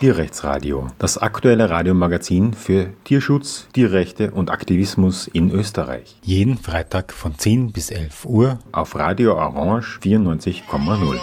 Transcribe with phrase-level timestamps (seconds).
[0.00, 6.16] Tierrechtsradio, das aktuelle Radiomagazin für Tierschutz, Tierrechte und Aktivismus in Österreich.
[6.22, 11.20] Jeden Freitag von 10 bis 11 Uhr auf Radio Orange 94,0.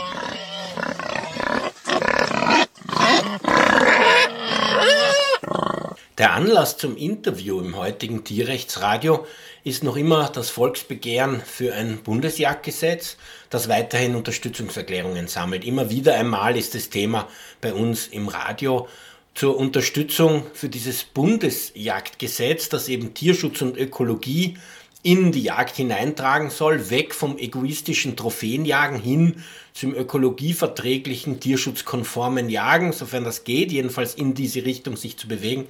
[6.19, 9.25] Der Anlass zum Interview im heutigen Tierrechtsradio
[9.67, 13.17] ist noch immer das Volksbegehren für ein Bundesjagdgesetz,
[13.49, 15.65] das weiterhin Unterstützungserklärungen sammelt.
[15.65, 17.27] Immer wieder einmal ist das Thema
[17.59, 18.87] bei uns im Radio
[19.35, 24.57] zur Unterstützung für dieses Bundesjagdgesetz, das eben Tierschutz und Ökologie
[25.03, 29.43] in die Jagd hineintragen soll, weg vom egoistischen Trophäenjagen hin
[29.73, 35.67] zum ökologieverträglichen, tierschutzkonformen Jagen, sofern das geht, jedenfalls in diese Richtung sich zu bewegen.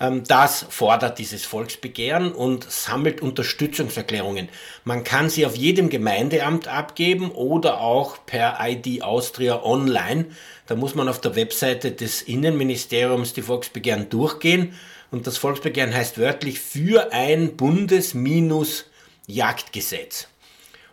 [0.00, 4.48] Ähm, das fordert dieses Volksbegehren und sammelt Unterstützungserklärungen.
[4.84, 10.26] Man kann sie auf jedem Gemeindeamt abgeben oder auch per ID Austria online.
[10.66, 14.74] Da muss man auf der Webseite des Innenministeriums die Volksbegehren durchgehen.
[15.10, 20.28] Und das Volksbegehren heißt wörtlich für ein Bundes-Jagdgesetz.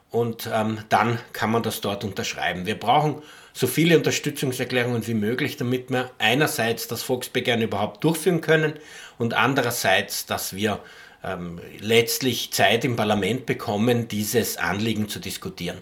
[0.09, 2.65] Und ähm, dann kann man das dort unterschreiben.
[2.65, 3.21] Wir brauchen
[3.57, 8.73] so viele Unterstützungserklärungen wie möglich, damit wir einerseits das Volksbegehren überhaupt durchführen können
[9.17, 10.79] und andererseits, dass wir
[11.23, 15.79] ähm, letztlich Zeit im Parlament bekommen, dieses Anliegen zu diskutieren.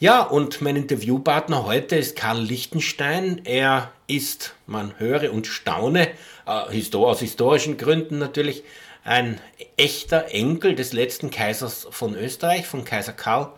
[0.00, 3.40] Ja, und mein Interviewpartner heute ist Karl Lichtenstein.
[3.44, 6.08] Er ist, man höre und staune,
[6.46, 8.64] äh, aus historischen Gründen natürlich,
[9.02, 9.40] ein
[9.78, 13.50] echter Enkel des letzten Kaisers von Österreich, von Kaiser Karl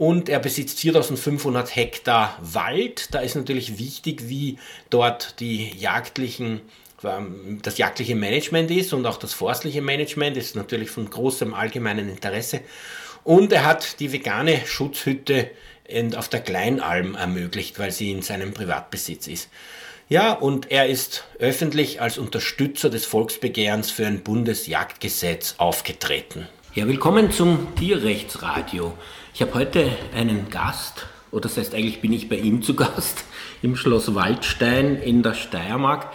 [0.00, 3.14] und er besitzt 4500 Hektar Wald.
[3.14, 4.56] Da ist natürlich wichtig, wie
[4.88, 6.62] dort die jagdlichen
[7.04, 12.08] ähm, das jagdliche Management ist und auch das forstliche Management ist natürlich von großem allgemeinen
[12.08, 12.62] Interesse.
[13.24, 15.50] Und er hat die vegane Schutzhütte
[16.16, 19.50] auf der Kleinalm ermöglicht, weil sie in seinem Privatbesitz ist.
[20.08, 26.48] Ja, und er ist öffentlich als Unterstützer des Volksbegehrens für ein Bundesjagdgesetz aufgetreten.
[26.74, 28.96] Ja, willkommen zum Tierrechtsradio.
[29.32, 33.24] Ich habe heute einen Gast, oder das heißt eigentlich bin ich bei ihm zu Gast,
[33.62, 36.08] im Schloss Waldstein in der Steiermark,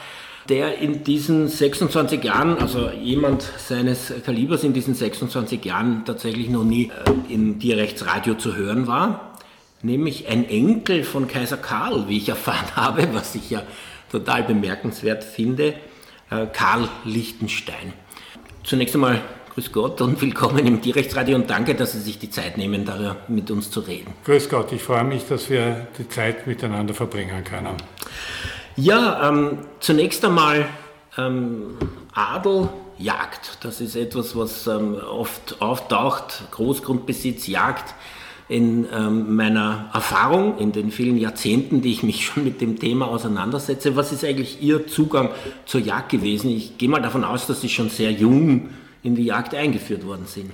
[0.50, 6.66] der in diesen 26 Jahren, also jemand seines Kalibers in diesen 26 Jahren tatsächlich noch
[6.66, 9.38] nie äh, im Tierrechtsradio zu hören war,
[9.82, 13.64] nämlich ein Enkel von Kaiser Karl, wie ich erfahren habe, was ich ja
[14.12, 15.74] total bemerkenswert finde,
[16.30, 17.94] äh, Karl Lichtenstein.
[18.64, 19.22] Zunächst einmal
[19.56, 23.16] Grüß Gott und willkommen im Tierrechtsradio und danke, dass Sie sich die Zeit nehmen, darüber
[23.30, 24.14] mit uns zu reden.
[24.26, 27.78] Grüß Gott, ich freue mich, dass wir die Zeit miteinander verbringen können.
[28.76, 30.66] Ja, ähm, zunächst einmal
[31.18, 31.78] ähm,
[32.14, 32.68] Adel,
[32.98, 33.60] Jagd.
[33.62, 36.44] Das ist etwas, was ähm, oft auftaucht.
[36.52, 37.96] Großgrundbesitz, Jagd.
[38.50, 43.08] In ähm, meiner Erfahrung, in den vielen Jahrzehnten, die ich mich schon mit dem Thema
[43.08, 45.30] auseinandersetze, was ist eigentlich Ihr Zugang
[45.66, 46.50] zur Jagd gewesen?
[46.50, 48.70] Ich gehe mal davon aus, dass Sie schon sehr jung
[49.06, 50.52] in die Jagd eingeführt worden sind.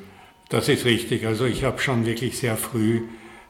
[0.50, 1.25] Das ist richtig.
[1.25, 3.03] Also ich habe schon wirklich sehr früh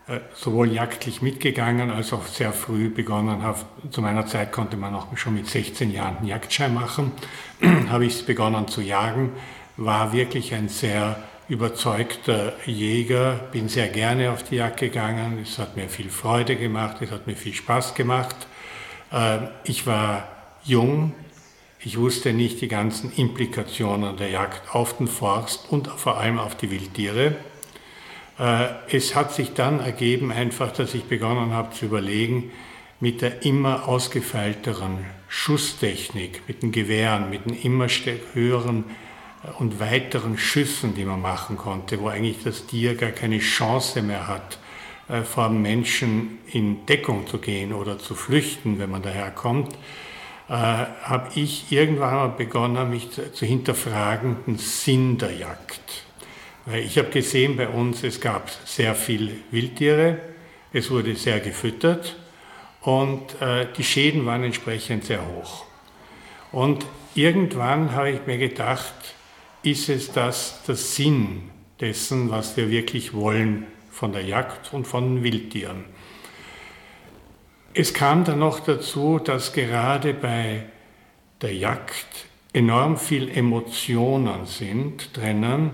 [0.07, 3.44] äh, sowohl jagdlich mitgegangen als auch sehr früh begonnen.
[3.44, 7.12] Hab, zu meiner Zeit konnte man auch schon mit 16 Jahren einen Jagdschein machen.
[7.89, 9.31] habe ich begonnen zu jagen,
[9.78, 15.39] war wirklich ein sehr überzeugter Jäger, bin sehr gerne auf die Jagd gegangen.
[15.41, 18.35] Es hat mir viel Freude gemacht, es hat mir viel Spaß gemacht.
[19.12, 20.28] Äh, ich war
[20.63, 21.13] jung,
[21.84, 26.56] ich wusste nicht die ganzen Implikationen der Jagd auf den Forst und vor allem auf
[26.56, 27.36] die Wildtiere.
[28.38, 32.52] Äh, es hat sich dann ergeben einfach, dass ich begonnen habe zu überlegen,
[33.00, 37.88] mit der immer ausgefeilteren Schusstechnik, mit den Gewehren, mit den immer
[38.34, 38.84] höheren
[39.44, 44.03] äh, und weiteren Schüssen, die man machen konnte, wo eigentlich das Tier gar keine Chance
[44.03, 44.59] mehr hat,
[45.09, 49.75] äh, vor Menschen in Deckung zu gehen oder zu flüchten, wenn man daherkommt,
[50.51, 56.03] äh, habe ich irgendwann mal begonnen, mich zu, hinterfragen, den Sinn der Jagd.
[56.66, 60.18] Weil ich habe gesehen bei uns, es gab sehr viele Wildtiere,
[60.74, 62.18] es wurde sehr gefüttert
[62.81, 65.63] und äh, die Schäden waren entsprechend sehr hoch.
[66.51, 68.94] Und irgendwann habe ich mir gedacht,
[69.63, 71.50] ist es das der Sinn
[71.80, 75.86] dessen, was wir wirklich wollen von der Jagd und von den Wildtieren?
[77.73, 80.63] Es kam dann noch dazu, dass gerade bei
[81.41, 82.06] der Jagd
[82.51, 85.71] enorm viel Emotionen sind drinnen,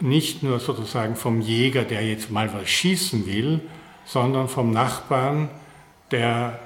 [0.00, 3.62] nicht nur sozusagen vom Jäger, der jetzt mal was schießen will,
[4.04, 5.48] sondern vom Nachbarn,
[6.10, 6.58] der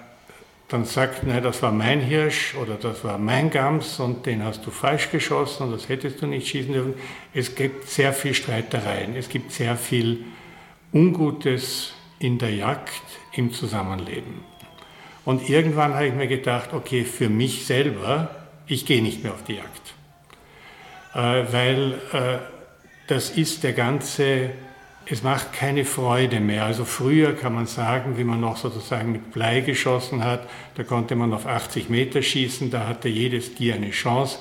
[0.66, 4.66] dann sagt, nein, das war mein Hirsch oder das war mein Gams und den hast
[4.66, 6.94] du falsch geschossen und das hättest du nicht schießen dürfen.
[7.32, 10.25] Es gibt sehr viel Streitereien, es gibt sehr viel
[10.93, 13.02] Ungutes in der Jagd,
[13.32, 14.48] im Zusammenleben.
[15.29, 18.31] Und irgendwann habe ich mir gedacht, okay, für mich selber,
[18.67, 19.95] ich gehe nicht mehr auf die Jagd.
[21.13, 22.39] Äh, weil äh,
[23.09, 24.49] das ist der ganze,
[25.05, 26.65] es macht keine Freude mehr.
[26.65, 31.15] Also früher kann man sagen, wie man noch sozusagen mit Blei geschossen hat, da konnte
[31.15, 34.39] man auf 80 Meter schießen, da hatte jedes Tier eine Chance.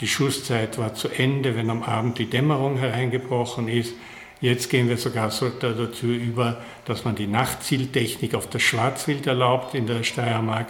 [0.00, 3.94] Die Schusszeit war zu Ende, wenn am Abend die Dämmerung hereingebrochen ist.
[4.40, 9.74] Jetzt gehen wir sogar so dazu über, dass man die Nachtzieltechnik auf das Schwarzwild erlaubt
[9.74, 10.66] in der Steiermark,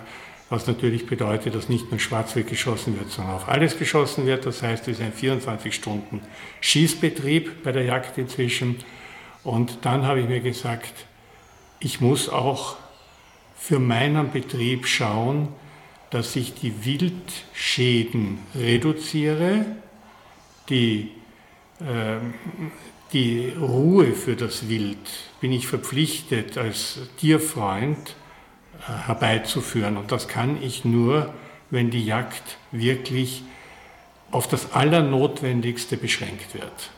[0.50, 4.46] was natürlich bedeutet, dass nicht nur Schwarzwild geschossen wird, sondern auf alles geschossen wird.
[4.46, 8.76] Das heißt, es ist ein 24-Stunden-Schießbetrieb bei der Jagd inzwischen.
[9.42, 10.92] Und dann habe ich mir gesagt,
[11.80, 12.76] ich muss auch
[13.56, 15.48] für meinen Betrieb schauen,
[16.10, 19.64] dass ich die Wildschäden reduziere,
[20.68, 21.10] die
[21.80, 22.18] äh,
[23.14, 24.98] die Ruhe für das Wild
[25.40, 28.16] bin ich verpflichtet als Tierfreund
[28.80, 29.96] äh, herbeizuführen.
[29.96, 31.32] Und das kann ich nur,
[31.70, 33.44] wenn die Jagd wirklich
[34.32, 36.90] auf das Allernotwendigste beschränkt wird.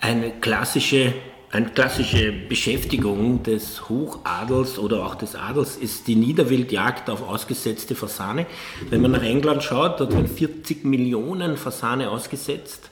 [0.00, 1.14] Eine klassische,
[1.50, 8.46] eine klassische Beschäftigung des Hochadels oder auch des Adels ist die Niederwildjagd auf ausgesetzte Fasane.
[8.88, 12.91] Wenn man nach England schaut, dort werden 40 Millionen Fasane ausgesetzt.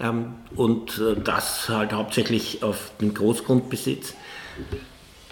[0.00, 4.14] Ähm, und äh, das halt hauptsächlich auf den Großgrundbesitz.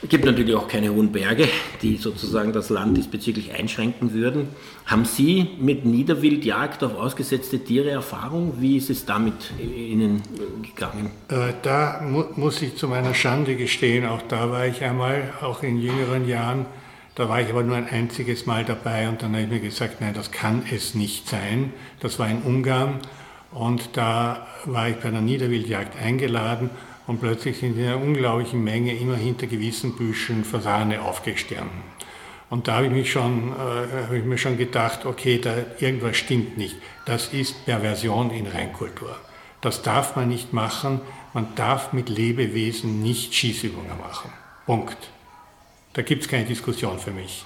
[0.03, 1.49] Es gibt natürlich auch keine hohen Berge,
[1.81, 4.49] die sozusagen das Land diesbezüglich einschränken würden.
[4.85, 8.55] Haben Sie mit Niederwildjagd auf ausgesetzte Tiere Erfahrung?
[8.59, 10.23] Wie ist es damit Ihnen
[10.63, 11.13] gegangen?
[11.29, 15.63] Äh, da mu muss ich zu meiner Schande gestehen, auch da war ich einmal, auch
[15.63, 16.67] in jüngeren Jahren,
[17.15, 20.01] da war ich aber nur ein einziges Mal dabei und dann habe ich mir gesagt,
[20.01, 21.73] nein, das kann es nicht sein.
[22.01, 23.01] Das war in Ungarn
[23.55, 26.71] und da war ich bei einer Niederwildjagd eingeladen
[27.07, 31.83] und plötzlich sind in einer unglaublichen Menge immer hinter gewissen Büschen Fasane aufgestanden.
[32.49, 36.19] Und da habe ich, mich schon, äh, habe ich mir schon gedacht, okay, da irgendwas
[36.19, 36.77] stimmt nicht.
[37.07, 39.17] Das ist Perversion in Reinkultur.
[39.63, 41.01] Das darf man nicht machen.
[41.33, 44.31] Man darf mit Lebewesen nicht Schießübungen machen.
[44.67, 44.99] Punkt.
[45.95, 47.45] Da gibt es keine Diskussion für mich.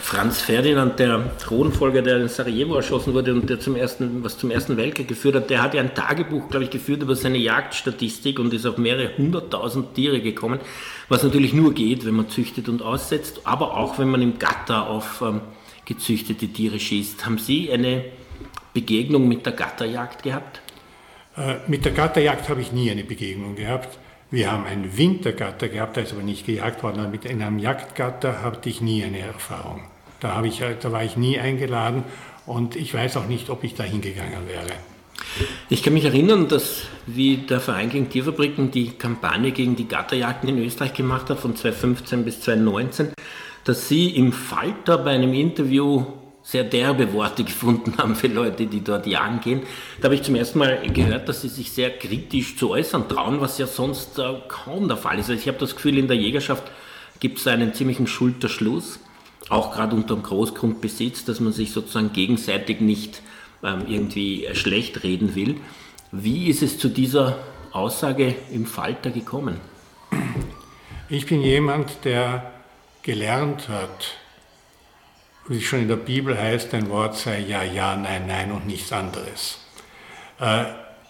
[0.00, 4.50] Franz Ferdinand, der Thronfolger, der in Sarajevo erschossen wurde und der zum ersten, was zum
[4.50, 8.38] Ersten Weltkrieg geführt hat, der hat ja ein Tagebuch, glaube ich, geführt über seine Jagdstatistik
[8.38, 10.60] und ist auf mehrere hunderttausend Tiere gekommen,
[11.08, 14.88] was natürlich nur geht, wenn man züchtet und aussetzt, aber auch wenn man im Gatter
[14.88, 15.40] auf ähm,
[15.84, 17.24] gezüchtete Tiere schießt.
[17.24, 18.04] Haben Sie eine
[18.74, 20.60] Begegnung mit der Gatterjagd gehabt?
[21.36, 23.98] Äh, mit der Gatterjagd habe ich nie eine Begegnung gehabt.
[24.32, 27.10] Wir haben einen Wintergatter gehabt, der ist aber nicht gejagt worden.
[27.10, 29.82] Mit einem Jagdgatter hatte ich nie eine Erfahrung.
[30.20, 32.02] Da, ich, da war ich nie eingeladen
[32.46, 34.72] und ich weiß auch nicht, ob ich da hingegangen wäre.
[35.68, 40.48] Ich kann mich erinnern, dass wie der Verein gegen Tierfabriken die Kampagne gegen die Gatterjagden
[40.48, 43.08] in Österreich gemacht hat, von 2015 bis 2019,
[43.64, 46.06] dass Sie im Falter bei einem Interview
[46.42, 49.62] sehr derbe Worte gefunden haben für Leute, die dort jagen gehen.
[50.00, 53.40] Da habe ich zum ersten Mal gehört, dass sie sich sehr kritisch zu äußern trauen,
[53.40, 55.30] was ja sonst äh, kaum der Fall ist.
[55.30, 56.64] Also ich habe das Gefühl, in der Jägerschaft
[57.20, 58.98] gibt es einen ziemlichen Schulterschluss,
[59.48, 63.22] auch gerade unter dem Großgrundbesitz, dass man sich sozusagen gegenseitig nicht
[63.62, 65.56] ähm, irgendwie schlecht reden will.
[66.10, 67.38] Wie ist es zu dieser
[67.72, 69.60] Aussage im Falter gekommen?
[71.08, 72.52] Ich bin jemand, der
[73.02, 74.16] gelernt hat,
[75.48, 78.66] wie es schon in der Bibel heißt, ein Wort sei ja, ja, nein, nein und
[78.66, 79.58] nichts anderes.
[80.40, 80.64] Äh,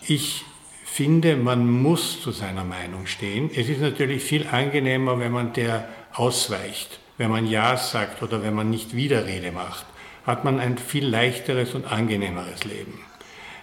[0.06, 0.44] ich
[0.84, 3.50] finde, man muss zu seiner Meinung stehen.
[3.54, 8.54] Es ist natürlich viel angenehmer, wenn man der ausweicht, wenn man Ja sagt oder wenn
[8.54, 9.86] man nicht Widerrede macht,
[10.26, 13.00] hat man ein viel leichteres und angenehmeres Leben.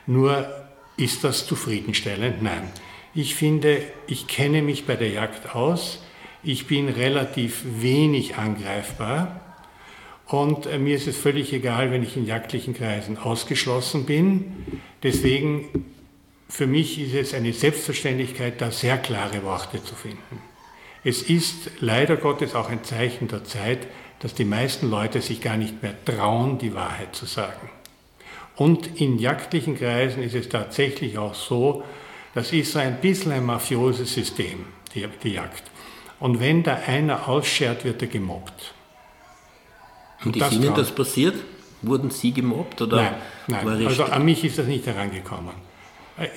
[0.07, 0.49] Nur
[0.97, 2.41] ist das zufriedenstellend?
[2.41, 2.71] Nein.
[3.13, 6.03] Ich finde, ich kenne mich bei der Jagd aus.
[6.43, 9.48] Ich bin relativ wenig angreifbar.
[10.29, 14.81] Und äh, mir ist es völlig egal, wenn ich in jagdlichen Kreisen ausgeschlossen bin.
[15.01, 15.85] Deswegen,
[16.47, 20.41] für mich ist es eine Selbstverständlichkeit, da sehr klare Worte zu finden.
[21.03, 23.87] Es ist leider Gottes auch ein Zeichen der Zeit,
[24.19, 27.69] dass die meisten Leute sich gar nicht mehr trauen, die Wahrheit zu sagen.
[28.55, 31.83] Und in jagdlichen Kreisen ist es tatsächlich auch so,
[32.35, 35.63] das ist so ein bisschen ein mafioses System, die, die Jagd.
[36.19, 38.73] Und wenn da einer ausschert, wird er gemobbt.
[40.25, 41.35] Und ist Ihnen das passiert?
[41.81, 42.81] Wurden Sie gemobbt?
[42.81, 43.15] Oder
[43.47, 43.87] nein, nein.
[43.87, 45.53] also an mich ist das nicht herangekommen.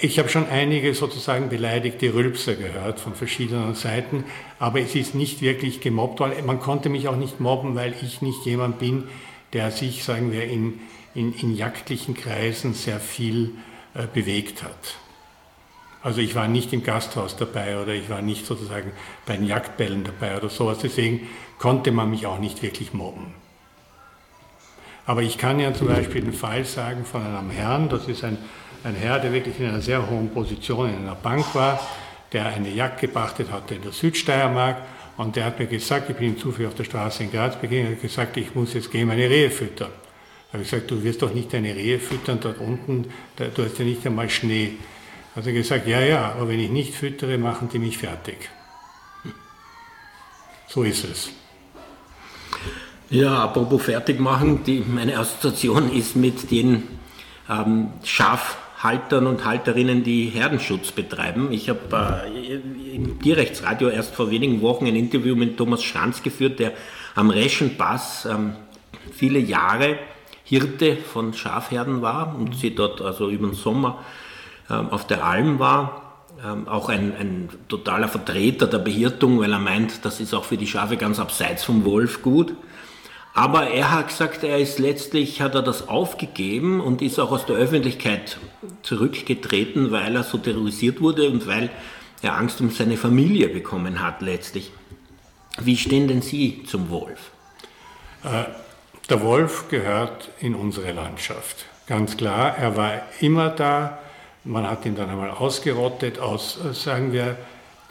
[0.00, 4.24] Ich habe schon einige sozusagen beleidigte Rülpser gehört von verschiedenen Seiten,
[4.60, 8.22] aber es ist nicht wirklich gemobbt, weil man konnte mich auch nicht mobben, weil ich
[8.22, 9.04] nicht jemand bin,
[9.52, 10.78] der sich, sagen wir, in,
[11.16, 13.54] in, in jagdlichen Kreisen sehr viel
[13.94, 14.96] äh, bewegt hat.
[16.02, 18.92] Also ich war nicht im Gasthaus dabei oder ich war nicht sozusagen
[19.26, 20.78] bei den Jagdbällen dabei oder sowas.
[20.82, 23.34] Deswegen konnte man mich auch nicht wirklich mobben.
[25.04, 28.38] Aber ich kann ja zum Beispiel den Fall sagen von einem Herrn, das ist ein,
[28.84, 31.80] ein Herr, der wirklich in einer sehr hohen Position in einer Bank war,
[32.32, 34.78] der eine Jagd gepachtet hatte in der Südsteiermark
[35.16, 37.96] und der hat mir gesagt, ich bin ihm zufällig auf der Straße in Graz begegnet,
[37.96, 39.90] hat gesagt, ich muss jetzt gehen meine Rehe füttern.
[39.90, 43.78] Da habe ich gesagt, du wirst doch nicht deine Rehe füttern dort unten, du hast
[43.78, 44.74] ja nicht einmal Schnee.
[45.34, 48.50] Hat er gesagt, ja, ja, aber wenn ich nicht füttere, machen die mich fertig.
[50.68, 51.30] So ist es.
[53.12, 56.84] Ja, apropos fertig machen, die, meine Assoziation ist mit den
[57.46, 61.52] ähm, Schafhaltern und Halterinnen, die Herdenschutz betreiben.
[61.52, 66.58] Ich habe äh, im Tierrechtsradio erst vor wenigen Wochen ein Interview mit Thomas Schranz geführt,
[66.58, 66.72] der
[67.14, 68.54] am Reschen Pass ähm,
[69.12, 69.98] viele Jahre
[70.44, 74.02] Hirte von Schafherden war und sie dort also über den Sommer
[74.70, 76.14] ähm, auf der Alm war.
[76.42, 80.56] Ähm, auch ein, ein, totaler Vertreter der Behirtung, weil er meint, das ist auch für
[80.56, 82.54] die Schafe ganz abseits vom Wolf gut.
[83.34, 87.46] Aber er hat gesagt, er ist letztlich, hat er das aufgegeben und ist auch aus
[87.46, 88.38] der Öffentlichkeit
[88.82, 91.70] zurückgetreten, weil er so terrorisiert wurde und weil
[92.20, 94.70] er Angst um seine Familie bekommen hat letztlich.
[95.58, 97.30] Wie stehen denn Sie zum Wolf?
[98.22, 98.44] Äh,
[99.08, 101.66] der Wolf gehört in unsere Landschaft.
[101.86, 103.98] Ganz klar, er war immer da.
[104.44, 107.36] Man hat ihn dann einmal ausgerottet aus, äh, sagen wir,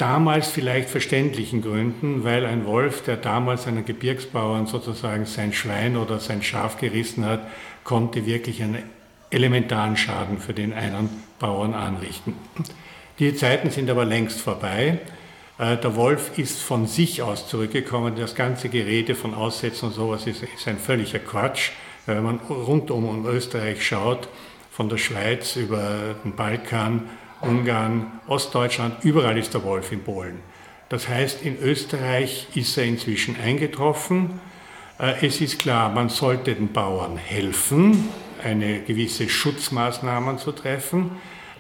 [0.02, 6.20] damals vielleicht verständlichen Gründen, weil ein Wolf, der damals einen Gebirgsbauern sozusagen sein Schwein oder
[6.20, 7.42] sein Schaf gerissen hat,
[7.84, 8.82] konnte wirklich einen
[9.30, 12.34] elementaren Schaden für den einen Bauern anrichten.
[13.20, 15.00] Die Zeiten sind aber längst vorbei.
[15.60, 18.16] Äh, der Wolf ist von sich aus zurückgekommen.
[18.18, 21.70] Das ganze Gerede von Aussätzen und sowas ist, ist ein völliger Quatsch.
[22.08, 24.28] Äh, wenn man rundum um Österreich schaut,
[24.72, 27.10] von der Schweiz über den Balkan,
[27.42, 30.40] Ungarn, Ostdeutschland, überall ist der Wolf in Polen.
[30.90, 34.42] Das heißt, in Österreich ist er inzwischen eingetroffen.
[35.00, 38.10] Äh, es ist klar, man sollte den Bauern helfen,
[38.44, 41.12] eine gewisse Schutzmaßnahmen zu treffen.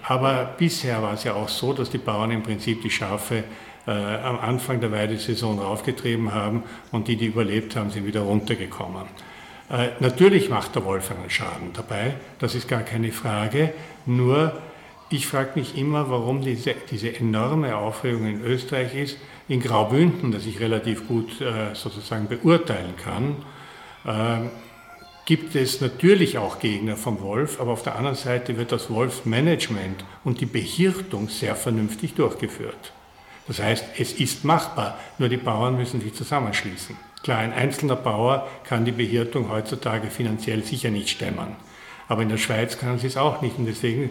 [0.03, 3.43] Aber bisher war es ja auch so, dass die Bauern im Prinzip die Schafe
[3.87, 9.03] äh, am Anfang der Weidesaison raufgetrieben haben und die, die überlebt haben, sind wieder runtergekommen.
[9.69, 13.73] Äh, natürlich macht der Wolf einen Schaden dabei, das ist gar keine Frage.
[14.05, 14.53] Nur
[15.11, 19.17] ich frage mich immer, warum diese, diese enorme Aufregung in Österreich ist.
[19.47, 23.35] In Graubünden, das ich relativ gut äh, sozusagen beurteilen kann,
[24.05, 24.47] äh,
[25.25, 30.03] gibt es natürlich auch Gegner vom Wolf, aber auf der anderen Seite wird das Wolfsmanagement
[30.23, 32.93] und die Behirtung sehr vernünftig durchgeführt.
[33.47, 36.95] Das heißt, es ist machbar, nur die Bauern müssen sich zusammenschließen.
[37.23, 41.55] Klar, ein einzelner Bauer kann die Behirtung heutzutage finanziell sicher nicht stemmen.
[42.07, 43.57] Aber in der Schweiz kann sie es auch nicht.
[43.57, 44.09] Und deswegen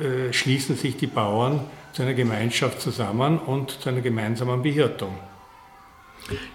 [0.00, 1.60] äh, schließen sich die Bauern
[1.92, 5.14] zu einer Gemeinschaft zusammen und zu einer gemeinsamen Behirtung.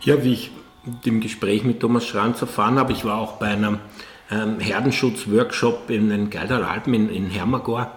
[0.02, 0.52] Ja, wie ich
[1.04, 3.80] im Gespräch mit Thomas Schranz erfahren habe, ich war auch bei einem
[4.32, 7.92] ähm, Herdenschutz-Workshop in den Geideralpen in, in Hermagor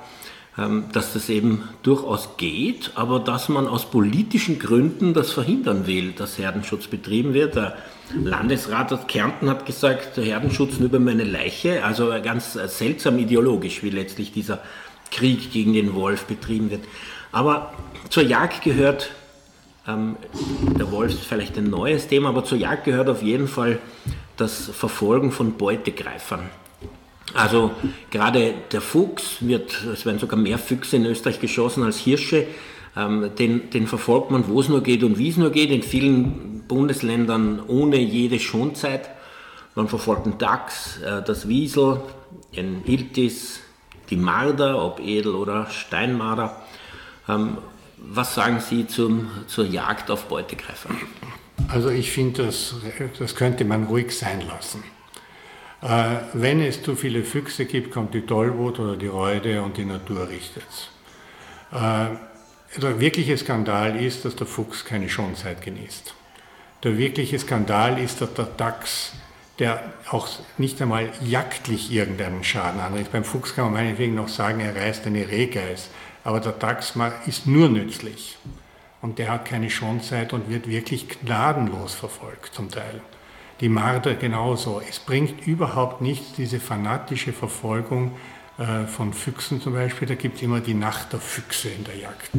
[0.58, 6.12] ähm, dass das eben durchaus geht, aber dass man aus politischen Gründen das verhindern will,
[6.12, 7.54] dass Herdenschutz betrieben wird.
[7.54, 7.76] Der
[8.12, 13.90] Landesrat aus Kärnten hat gesagt, Herdenschutz nur über meine Leiche, also ganz seltsam ideologisch, wie
[13.90, 14.60] letztlich dieser
[15.10, 16.84] Krieg gegen den Wolf betrieben wird.
[17.32, 17.72] Aber
[18.08, 19.10] zur Jagd gehört,
[19.86, 20.16] ähm,
[20.78, 23.78] der Wolf ist vielleicht ein neues Thema, aber zur Jagd gehört auf jeden Fall
[24.36, 26.50] das Verfolgen von Beutegreifern.
[27.34, 27.70] Also
[28.10, 32.46] gerade der Fuchs wird, es werden sogar mehr Füchse in Österreich geschossen als Hirsche.
[32.96, 35.82] Ähm, den, den verfolgt man, wo es nur geht und wie es nur geht, in
[35.82, 39.10] vielen Bundesländern ohne jede Schonzeit.
[39.76, 42.00] Man verfolgt den Dachs, äh, das Wiesel,
[42.56, 43.60] den Iltis,
[44.10, 46.56] die Marder, ob Edel- oder Steinmarder.
[47.28, 47.58] Ähm,
[47.96, 50.90] was sagen Sie zum, zur Jagd auf Beutegreifer?
[51.68, 52.74] Also ich finde, das,
[53.18, 54.82] das könnte man ruhig sein lassen.
[55.82, 59.84] Äh, wenn es zu viele Füchse gibt, kommt die Tollwut oder die Reude und die
[59.84, 61.78] Natur richtet es.
[61.78, 66.14] Äh, der wirkliche Skandal ist, dass der Fuchs keine Schonzeit genießt.
[66.82, 69.12] Der wirkliche Skandal ist, dass der Dachs,
[69.60, 74.60] der auch nicht einmal jagdlich irgendeinen Schaden anrichtet, beim Fuchs kann man meinetwegen noch sagen,
[74.60, 75.90] er reißt eine Rehgeiß,
[76.24, 76.94] aber der Dachs
[77.26, 78.38] ist nur nützlich.
[79.02, 83.00] Und der hat keine Schonzeit und wird wirklich gnadenlos verfolgt zum Teil
[83.60, 84.82] die Marder genauso.
[84.88, 88.12] Es bringt überhaupt nichts, diese fanatische Verfolgung
[88.58, 90.08] äh, von Füchsen zum Beispiel.
[90.08, 92.30] Da gibt es immer die Nacht der Füchse in der Jagd.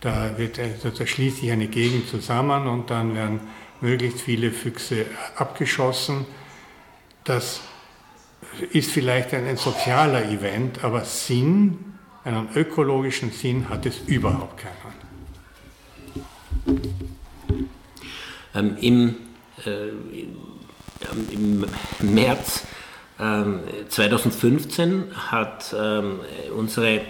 [0.00, 3.40] Da, wird, also da schließt sich eine Gegend zusammen und dann werden
[3.80, 5.06] möglichst viele Füchse
[5.36, 6.24] abgeschossen.
[7.28, 7.60] Das
[8.72, 11.94] ist vielleicht ein, ein sozialer Event, aber Sinn
[12.24, 14.74] Einen ökologischen Sinn hat es überhaupt keinen.
[18.54, 19.16] Ähm, im,
[19.66, 19.88] äh,
[21.34, 21.66] Im
[22.00, 22.64] März
[23.20, 26.20] ähm, 2015 hat ähm,
[26.56, 27.02] unsere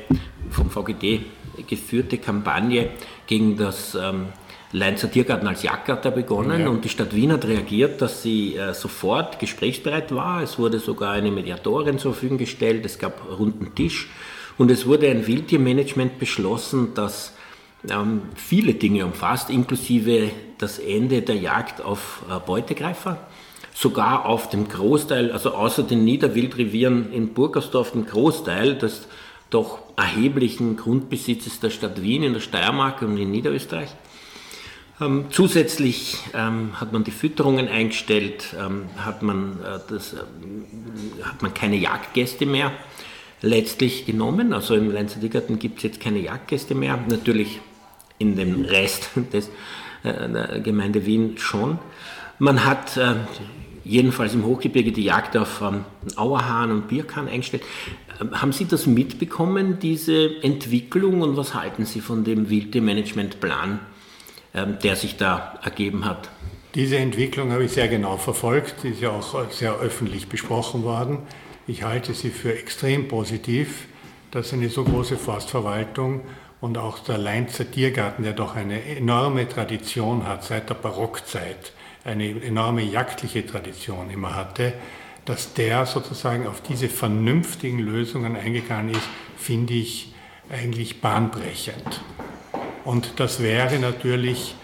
[0.51, 1.27] vom VGD
[1.69, 2.91] geführte Kampagne
[3.29, 4.33] gegen das ähm,
[4.73, 6.69] Leinzer Tiergarten als Jagdgatter begonnen ja.
[6.69, 10.43] und die Stadt Wien hat reagiert, dass sie äh, sofort gesprächsbereit war.
[10.43, 14.11] Es wurde sogar eine Mediatorin zur Verfügung gestellt, es gab runden Tisch
[14.59, 17.35] und es wurde ein Wildtiermanagement beschlossen, das
[17.89, 23.19] ähm, viele Dinge umfasst, inklusive das Ende der Jagd auf äh, Beutegreifer.
[23.73, 29.07] Sogar auf dem Großteil, also außer den Niederwildrevieren in Burgersdorf, den Großteil des
[29.51, 33.91] doch erheblichen Grundbesitzes der Stadt Wien in der Steiermark und in Niederösterreich.
[35.01, 40.19] Ähm, zusätzlich ähm, hat man die Fütterungen eingestellt, ähm, hat, man, äh, das, äh,
[41.23, 42.73] hat man keine Jagdgäste mehr
[43.41, 44.53] letztlich genommen.
[44.53, 46.99] Also im Leinzer Tiergarten gibt es jetzt keine Jagdgäste mehr.
[47.09, 47.61] Natürlich
[48.19, 49.49] in dem Rest des,
[50.03, 51.79] äh, der Gemeinde Wien schon.
[52.41, 53.15] Man hat äh,
[53.85, 55.85] jedenfalls im Hochgebirge die Jagd auf ähm,
[56.17, 57.63] Auerhahn und Birkhahn eingestellt.
[58.21, 63.79] Ähm, haben Sie das mitbekommen, diese Entwicklung, und was halten Sie von dem Wildtiermanagementplan, ähm,
[64.55, 66.31] der sich da ergeben hat?
[66.75, 71.19] Diese Entwicklung habe ich sehr genau verfolgt, die ist ja auch sehr öffentlich besprochen worden.
[71.67, 73.87] Ich halte sie für extrem positiv,
[74.31, 76.23] dass eine so große Forstverwaltung
[76.61, 81.73] und auch der Leinzer Tiergarten, der doch eine enorme Tradition hat seit der Barockzeit,
[82.05, 84.73] eine enorme jagdliche Tradition immer hatte,
[85.25, 90.15] dass der sozusagen auf diese vernünftigen Lösungen eingegangen ist, finde ich
[90.51, 92.01] eigentlich bahnbrechend.
[92.89, 94.55] Und das wäre natürlich,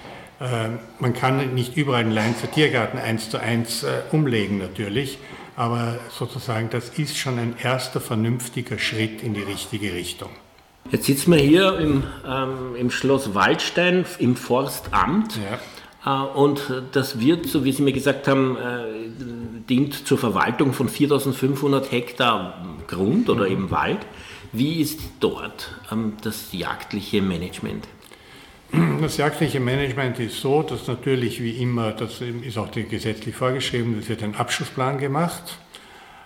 [0.41, 5.19] äh, man kann nicht überall den Leinzer Tiergarten eins zu eins äh, umlegen natürlich,
[5.57, 10.31] aber sozusagen das ist schon ein erster vernünftiger Schritt in die richtige Richtung.
[10.91, 15.39] Jetzt sitzen wir hier im, ähm, im Schloss Waldstein im Forstamt.
[16.07, 16.25] Ja.
[16.25, 20.89] Äh, und das wird, so wie Sie mir gesagt haben, äh, dient zur Verwaltung von
[20.89, 23.53] 4500 Hektar Grund oder mhm.
[23.53, 23.99] eben Wald.
[24.51, 27.87] Wie ist dort ähm, das jagdliche Management?
[29.01, 34.09] Das jagdliche Management ist so, dass natürlich wie immer, das ist auch gesetzlich vorgeschrieben, es
[34.09, 35.59] wird ein Abschussplan gemacht.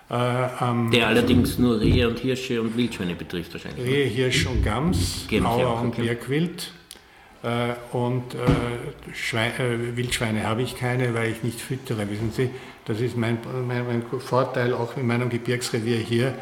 [0.09, 3.85] Äh, Der allerdings nur Rehe und Hirsche und Wildschweine betrifft wahrscheinlich.
[3.85, 6.71] Rehe, Hirsch und Gams, Auer und Birkwild.
[7.41, 12.09] Äh, und äh, Schweine, äh, Wildschweine habe ich keine, weil ich nicht füttere.
[12.09, 12.49] Wissen Sie,
[12.85, 16.33] das ist mein, mein, mein, Vorteil auch in meinem Gebirgsrevier hier.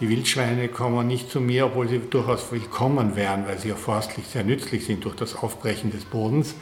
[0.00, 4.26] Die Wildschweine kommen nicht zu mir, obwohl sie durchaus willkommen wären, weil sie ja forstlich
[4.26, 6.56] sehr nützlich sind durch das Aufbrechen des Bodens.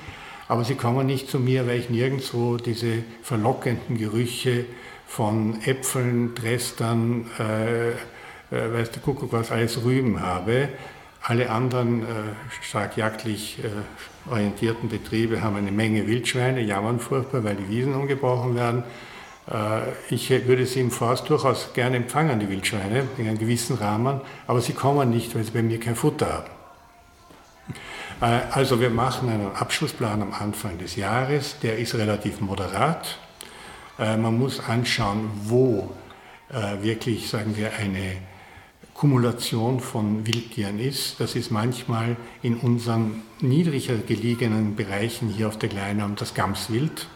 [0.49, 4.67] Aber sie kommen nicht zu mir, weil ich nirgendwo diese verlockenden Gerüche
[5.07, 7.95] von Äpfeln, Dresdern, äh, äh,
[8.51, 10.69] weiß der Kuckuck was, alles Rüben habe.
[11.23, 12.05] Alle anderen äh,
[12.61, 18.57] stark jagdlich äh, orientierten Betriebe haben eine Menge Wildschweine, jammern furchtbar, weil die Wiesen umgebrochen
[18.57, 18.85] werden.
[19.51, 24.21] Äh, ich würde sie im Forst durchaus gerne empfangen, die Wildschweine, in einem gewissen Rahmen,
[24.47, 26.51] aber sie kommen nicht, weil sie bei mir kein Futter haben.
[28.21, 33.19] Äh, also wir machen einen Abschlussplan am Anfang des Jahres, der ist relativ moderat.
[33.99, 35.91] Äh, man muss anschauen, wo
[36.83, 38.17] wirklich, sagen wir, eine
[38.93, 41.19] Kumulation von Wildtieren ist.
[41.19, 47.09] Das ist manchmal in unseren niedriger gelegenen Bereichen hier auf der Kleinarm das Gamswild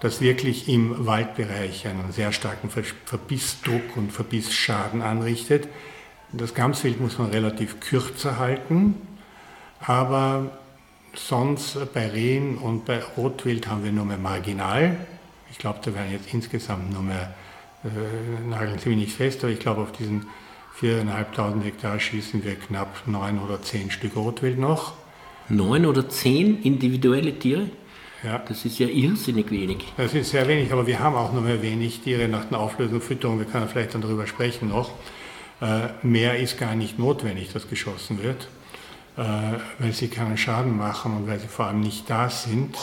[0.00, 5.68] das wirklich im Waldbereich einen sehr starken Verbissdruck und Verbissschaden anrichtet.
[6.32, 8.96] Das Gamswild muss man relativ kürzer halten,
[9.80, 10.50] aber
[11.14, 14.96] sonst bei Rehen und bei Rotwild haben wir nur mehr marginal.
[15.50, 17.32] Ich glaube, da werden jetzt insgesamt nur mehr,
[17.84, 20.26] äh, nageln Sie mich nicht fest, aber ich glaube, auf diesen
[20.80, 24.94] 4.500 Hektar schießen wir knapp neun oder zehn Stück Rotwild noch.
[25.48, 27.68] Neun oder zehn individuelle Tiere?
[28.24, 28.38] Ja.
[28.38, 29.92] Das ist ja irrsinnig wenig.
[29.96, 33.00] Das ist sehr wenig, aber wir haben auch nur mehr wenig Tiere nach der Auflösung
[33.00, 33.38] Fütterung.
[33.38, 34.90] Wir können vielleicht dann darüber sprechen noch.
[35.60, 38.48] Äh, mehr ist gar nicht notwendig, dass geschossen wird,
[39.16, 39.22] äh,
[39.78, 42.76] weil sie keinen Schaden machen und weil sie vor allem nicht da sind.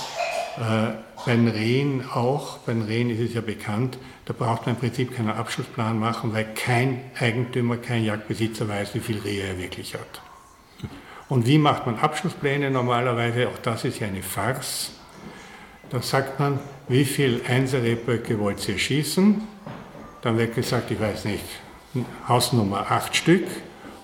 [0.58, 0.94] Äh,
[1.26, 4.80] bei den Rehen auch, bei den Rehen ist es ja bekannt, da braucht man im
[4.80, 9.94] Prinzip keinen Abschlussplan machen, weil kein Eigentümer, kein Jagdbesitzer weiß, wie viel Rehe er wirklich
[9.94, 10.22] hat.
[11.30, 13.48] Und wie macht man Abschlusspläne normalerweise?
[13.48, 14.92] Auch das ist ja eine Farce.
[15.92, 19.42] Da sagt man, wie viele Einser-Reböcke wollt ihr schießen?
[20.22, 21.44] Dann wird gesagt, ich weiß nicht,
[22.30, 23.46] Hausnummer acht Stück.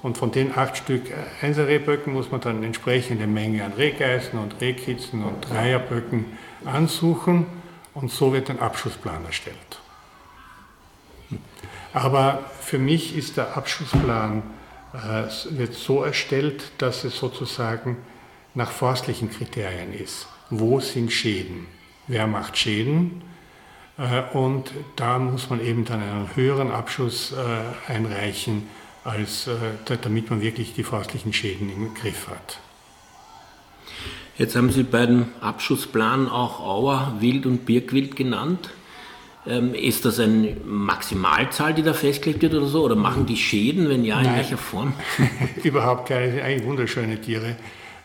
[0.03, 1.03] Und von den acht Stück
[1.41, 6.25] Einser-Reböcken muss man dann entsprechende Menge an Rehgeißen und Rehkitzen und Dreierböcken
[6.65, 7.45] ansuchen.
[7.93, 9.79] Und so wird ein Abschussplan erstellt.
[11.93, 14.43] Aber für mich ist der Abschussplan
[14.93, 17.95] äh, wird so erstellt, dass es sozusagen
[18.53, 20.27] nach forstlichen Kriterien ist.
[20.49, 21.76] Wo sind Schäden?
[22.07, 23.21] Wer macht Schäden?
[23.97, 28.63] Äh, und da muss man eben dann einen höheren Abschuss äh, einreichen,
[29.03, 29.49] als,
[30.01, 32.59] damit man wirklich die forstlichen Schäden im Griff hat.
[34.37, 38.69] Jetzt haben Sie bei dem Abschussplan auch Auer, Wild und Birkwild genannt.
[39.47, 42.83] Ähm, ist das eine Maximalzahl, die da festgelegt wird oder so?
[42.83, 44.35] Oder machen die Schäden, wenn ja, in Nein.
[44.35, 44.93] welcher Form?
[45.63, 47.55] überhaupt keine, eigentlich wunderschöne Tiere,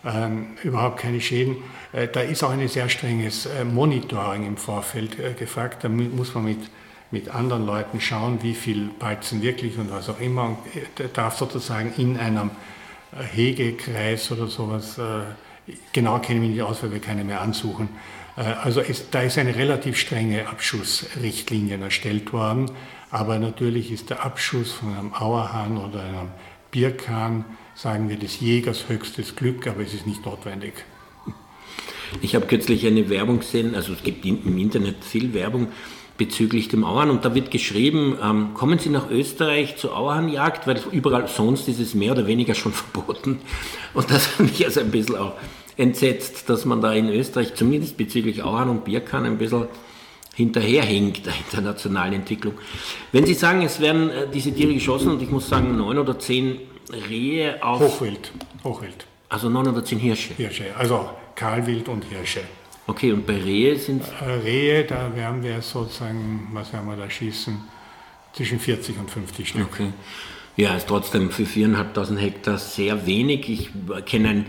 [0.04, 1.56] ähm, überhaupt keine Schäden.
[1.92, 5.84] Äh, da ist auch ein sehr strenges äh, Monitoring im Vorfeld äh, gefragt.
[5.84, 6.58] Da muss man mit,
[7.10, 10.44] mit anderen Leuten schauen, wie viel Balzen wirklich und was auch immer.
[10.44, 10.58] Und
[11.00, 12.50] äh, darf sozusagen in einem
[13.12, 17.40] äh, Hegekreis oder sowas, äh, genau kenne ich mich nicht aus, weil wir keine mehr
[17.40, 17.88] ansuchen,
[18.34, 22.70] also ist, da ist eine relativ strenge Abschussrichtlinie erstellt worden,
[23.10, 26.30] aber natürlich ist der Abschuss von einem Auerhahn oder einem
[26.70, 30.84] Birkhahn, sagen wir, des Jägers höchstes Glück, aber es ist nicht notwendig.
[32.20, 35.68] Ich habe kürzlich eine Werbung gesehen, also es gibt im Internet viel Werbung
[36.18, 40.80] bezüglich dem Auern und da wird geschrieben, ähm, kommen Sie nach Österreich zur Auerhahnjagd, weil
[40.92, 43.40] überall sonst ist es mehr oder weniger schon verboten.
[43.94, 45.34] Und das hat mich also ein bisschen auch
[45.76, 49.66] entsetzt, dass man da in Österreich zumindest bezüglich Auern und Birkan ein bisschen
[50.34, 52.54] hinterherhinkt der internationalen Entwicklung.
[53.10, 56.18] Wenn Sie sagen, es werden äh, diese Tiere geschossen und ich muss sagen, neun oder
[56.18, 56.58] zehn
[56.92, 57.80] Rehe auf...
[57.80, 58.32] Hochwild,
[58.64, 59.06] Hochwild.
[59.28, 60.34] Also neun oder zehn Hirsche?
[60.34, 62.40] Hirsche, also Kahlwild und Hirsche.
[62.86, 67.08] Okay, und bei Rehe sind äh, Rehe, da werden wir sozusagen, was werden wir da
[67.08, 67.56] schießen,
[68.32, 69.68] zwischen 40 und 50 Stück.
[69.72, 69.92] Okay.
[70.56, 73.48] Ja, ist trotzdem für 4.500 Hektar sehr wenig.
[73.48, 73.70] Ich
[74.04, 74.46] kenne ein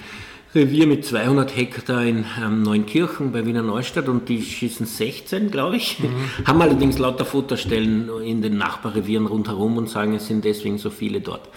[0.54, 5.78] Revier mit 200 Hektar in ähm, Neunkirchen bei Wiener Neustadt und die schießen 16, glaube
[5.78, 6.00] ich.
[6.00, 6.30] Mhm.
[6.46, 11.22] Haben allerdings lauter Futterstellen in den Nachbarrevieren rundherum und sagen, es sind deswegen so viele
[11.22, 11.48] dort.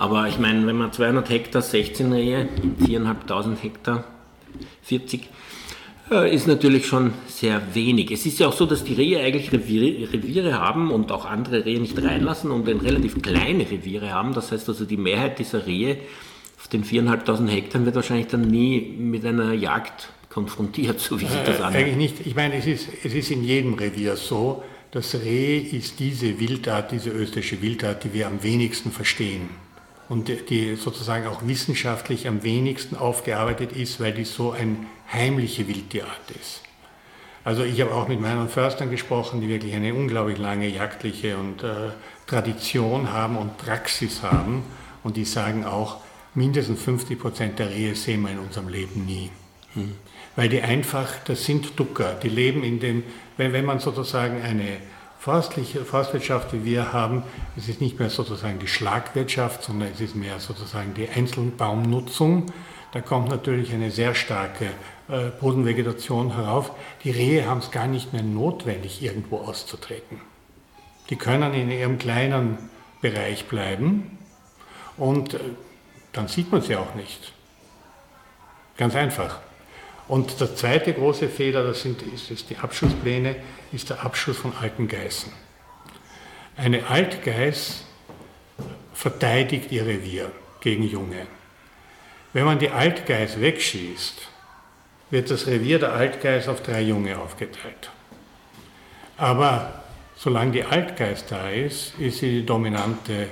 [0.00, 2.48] Aber ich meine, wenn man 200 Hektar, 16 Rehe,
[2.80, 4.04] 4.500 Hektar,
[4.80, 5.28] 40,
[6.10, 8.10] äh, ist natürlich schon sehr wenig.
[8.10, 11.66] Es ist ja auch so, dass die Rehe eigentlich Reviere, Reviere haben und auch andere
[11.66, 14.32] Rehe nicht reinlassen und dann relativ kleine Reviere haben.
[14.32, 15.98] Das heißt also, die Mehrheit dieser Rehe
[16.72, 21.58] den 4.500 Hektar wird wahrscheinlich dann nie mit einer Jagd konfrontiert, so wie sich das
[21.58, 21.74] äh, anhört.
[21.74, 22.26] Eigentlich nicht.
[22.26, 26.92] Ich meine, es ist, es ist in jedem Revier so, das Reh ist diese Wildart,
[26.92, 29.50] diese österreichische Wildart, die wir am wenigsten verstehen
[30.10, 34.76] und die sozusagen auch wissenschaftlich am wenigsten aufgearbeitet ist, weil die so eine
[35.10, 36.62] heimliche Wildtierart ist.
[37.44, 41.62] Also ich habe auch mit meinen Förstern gesprochen, die wirklich eine unglaublich lange jagdliche und
[41.62, 41.90] äh,
[42.26, 44.64] Tradition haben und Praxis haben
[45.04, 45.98] und die sagen auch,
[46.34, 49.30] mindestens 50 Prozent der Rehe sehen wir in unserem Leben nie.
[49.74, 49.92] Hm.
[50.34, 53.04] Weil die einfach, das sind Ducker, die leben in dem,
[53.36, 54.78] wenn, wenn man sozusagen eine
[55.20, 60.40] Forstwirtschaft, wie wir haben, es ist nicht mehr sozusagen die Schlagwirtschaft, sondern es ist mehr
[60.40, 62.46] sozusagen die Einzelbaumnutzung.
[62.92, 64.70] Da kommt natürlich eine sehr starke
[65.08, 66.72] äh, Bodenvegetation herauf.
[67.04, 70.22] Die Rehe haben es gar nicht mehr notwendig, irgendwo auszutreten.
[71.10, 72.70] Die können in ihrem kleinen
[73.02, 74.18] Bereich bleiben
[74.96, 75.40] und äh,
[76.12, 77.34] dann sieht man sie auch nicht.
[78.78, 79.40] Ganz einfach.
[80.10, 83.36] Und der zweite große Fehler, das sind ist, ist die Abschusspläne,
[83.70, 85.32] ist der Abschuss von alten Geißen.
[86.56, 87.84] Eine Altgeiß
[88.92, 91.28] verteidigt ihr Revier gegen Junge.
[92.32, 94.28] Wenn man die Altgeiß wegschießt,
[95.10, 97.92] wird das Revier der Altgeiß auf drei Junge aufgeteilt.
[99.16, 99.84] Aber
[100.16, 103.28] solange die Altgeiß da ist, ist sie die dominante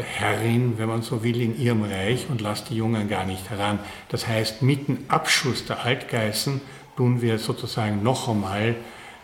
[0.00, 3.78] Herrin, wenn man so will, in ihrem Reich und lasst die Jungen gar nicht heran.
[4.08, 6.60] Das heißt, mit dem Abschuss der Altgeißen
[6.96, 8.76] tun wir sozusagen noch einmal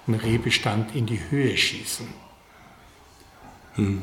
[0.06, 2.06] einen Rehbestand in die Höhe schießen.
[3.74, 4.02] Hm.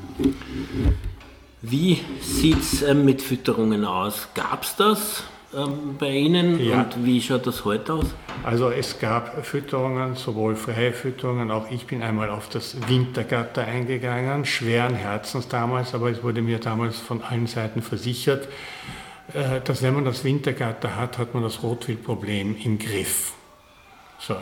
[1.62, 4.28] Wie sieht es äh, mit Fütterungen aus?
[4.34, 5.24] Gab es das?
[5.56, 6.82] Ähm, bei Ihnen ja.
[6.82, 8.06] und wie schaut das heute aus?
[8.44, 14.46] Also es gab Fütterungen, sowohl freie Fütterungen, auch ich bin einmal auf das Wintergatter eingegangen,
[14.46, 18.48] schweren Herzens damals, aber es wurde mir damals von allen Seiten versichert,
[19.34, 23.34] äh, dass wenn man das Wintergatter hat, hat man das Rotwildproblem im Griff.
[24.20, 24.36] So.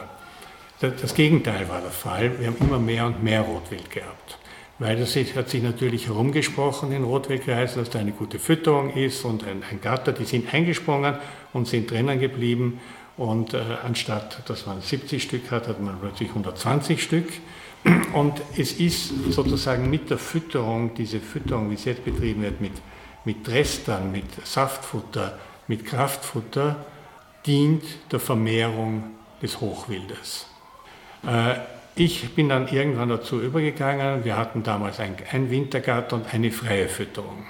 [0.82, 2.40] Das Gegenteil war der Fall.
[2.40, 4.38] Wir haben immer mehr und mehr Rotwild gehabt
[4.80, 9.44] weil das hat sich natürlich herumgesprochen in Rotwildkreisen, dass da eine gute Fütterung ist und
[9.44, 11.16] ein, ein Gatter, die sind eingesprungen
[11.54, 12.80] und sind drinnen geblieben
[13.16, 17.28] und äh, anstatt, dass man 70 Stück hat, hat man plötzlich 120 Stück.
[18.14, 22.72] Und es ist sozusagen mit der Fütterung, diese Fütterung, wie sie jetzt betrieben wird, mit,
[23.26, 26.86] mit Restern, mit Saftfutter, mit Kraftfutter,
[27.46, 29.04] dient der Vermehrung
[29.42, 30.48] des Hochwildes.
[31.28, 31.56] Äh,
[31.96, 35.16] ich bin dann irgendwann dazu übergegangen, wir hatten damals ein,
[35.50, 37.46] Wintergarten und eine freie Fütterung.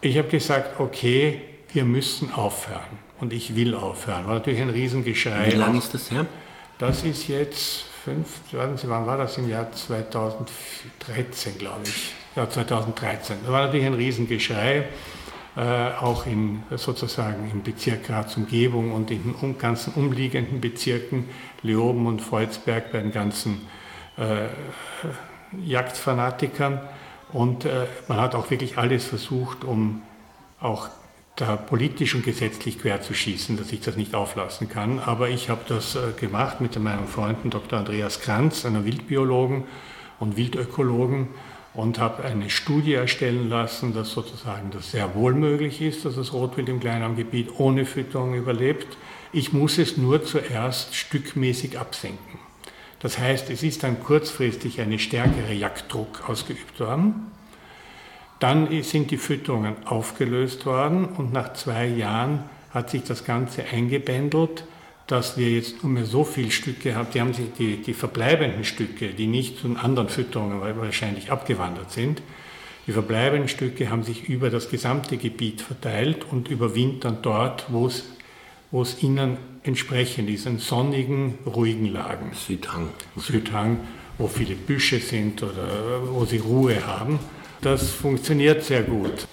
[0.00, 1.40] Ich habe gesagt, okay,
[1.72, 3.04] wir müssen aufhören.
[3.20, 4.26] Und ich will aufhören.
[4.26, 5.52] War natürlich ein Riesengeschrei.
[5.52, 6.26] Wie lange ist das her?
[6.78, 9.38] Das ist jetzt fünf, warten Sie, wann war das?
[9.38, 12.12] Im Jahr 2013, glaube ich.
[12.36, 13.36] Ja, 2013.
[13.42, 14.84] Das war natürlich ein Riesengeschrei,
[15.56, 15.60] äh,
[16.00, 21.28] auch in, sozusagen im Bezirk Graz Umgebung und in den um, ganzen umliegenden Bezirken,
[21.64, 23.62] Leoben und Volzberg, bei den ganzen
[24.16, 24.46] äh,
[25.66, 26.80] Jagdfanatikern.
[27.32, 30.02] Und äh, man hat auch wirklich alles versucht, um
[30.60, 30.88] auch
[31.34, 35.00] da politisch und gesetzlich quer zu schießen, dass ich das nicht auflassen kann.
[35.00, 37.80] Aber ich habe das äh, gemacht mit meinem Freunden Dr.
[37.80, 39.64] Andreas Kranz, einer Wildbiologen
[40.20, 41.28] und Wildökologen,
[41.74, 46.32] und habe eine Studie erstellen lassen, dass sozusagen das sehr wohl möglich ist, dass das
[46.32, 48.96] Rotwild im Kleinraumgebiet ohne Fütterung überlebt.
[49.36, 52.38] Ich muss es nur zuerst stückmäßig absenken.
[53.00, 57.32] Das heißt, es ist dann kurzfristig eine stärkere Jagddruck ausgeübt worden.
[58.38, 64.66] Dann sind die Fütterungen aufgelöst worden und nach zwei Jahren hat sich das Ganze eingebändelt,
[65.08, 67.08] dass wir jetzt nur mehr so viele Stücke haben.
[67.12, 72.22] Die haben sich die, die verbleibenden Stücke, die nicht zu anderen Fütterungen wahrscheinlich abgewandert sind,
[72.86, 78.04] die verbleibenden Stücke haben sich über das gesamte Gebiet verteilt und überwintern dort, wo es,
[78.74, 82.32] wo es ihnen entsprechend ist, in sonnigen, ruhigen Lagen.
[82.34, 82.88] Südhang.
[83.16, 83.78] Südhang,
[84.18, 87.20] wo viele Büsche sind oder wo sie Ruhe haben.
[87.60, 89.28] Das funktioniert sehr gut.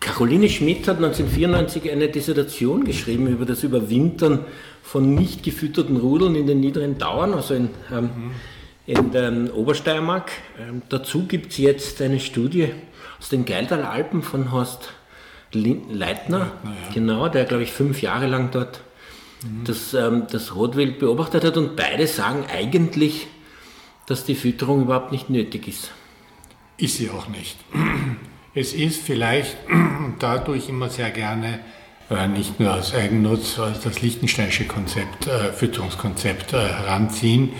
[0.00, 4.44] Caroline Schmidt hat 1994 eine Dissertation geschrieben über das Überwintern
[4.82, 8.32] von nicht gefütterten Rudeln in den niederen Dauern, also in, ähm,
[8.84, 10.32] in der Obersteiermark.
[10.58, 12.70] Ähm, dazu gibt es jetzt eine Studie
[13.20, 14.92] aus den Geildaler Alpen von Horst
[15.52, 16.94] Leitner, Leitner ja.
[16.94, 18.82] genau, der glaube ich fünf Jahre lang dort
[19.42, 19.64] mhm.
[19.64, 23.26] das, ähm, das Rotwild beobachtet hat und beide sagen eigentlich,
[24.06, 25.90] dass die Fütterung überhaupt nicht nötig ist.
[26.76, 27.56] Ist sie auch nicht.
[28.58, 29.54] Es ist vielleicht
[30.18, 31.60] dadurch immer sehr gerne,
[32.08, 37.50] äh, nicht nur als Eigennutz, als das Lichtensteinische Konzept, äh, Fütterungskonzept äh, heranziehen.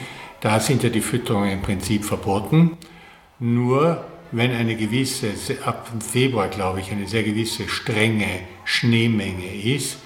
[0.41, 2.79] Da sind ja die Fütterungen im Prinzip verboten.
[3.39, 5.29] Nur wenn eine gewisse,
[5.65, 9.99] ab Februar glaube ich, eine sehr gewisse strenge Schneemenge ist,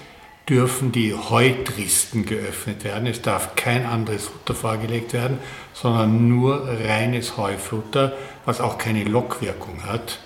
[0.49, 3.07] dürfen die Heutristen geöffnet werden.
[3.07, 5.37] Es darf kein anderes Futter vorgelegt werden,
[5.73, 8.13] sondern nur reines Heufutter,
[8.45, 10.19] was auch keine Lockwirkung hat.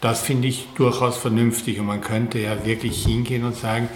[0.00, 3.88] Das finde ich durchaus vernünftig und man könnte ja wirklich hingehen und sagen,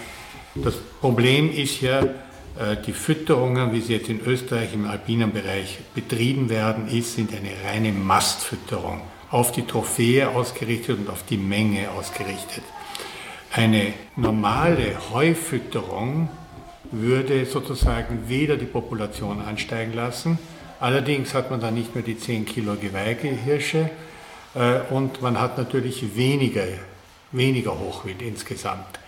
[0.55, 5.79] das Problem ist ja, äh, die Fütterungen, wie sie jetzt in Österreich im alpinen Bereich
[5.95, 9.01] betrieben werden, ist, sind eine reine Mastfütterung,
[9.35, 12.63] auf die Trophäe ausgerichtet und auf die Menge ausgerichtet.
[13.53, 16.29] Eine normale Heufütterung
[16.93, 20.39] würde sozusagen weder die Population ansteigen lassen,
[20.79, 23.91] allerdings hat man dann nicht mehr die 10 Kilo Geweigehirsche
[24.55, 26.67] äh, und man hat natürlich weniger,
[27.33, 29.01] weniger Hochwild insgesamt.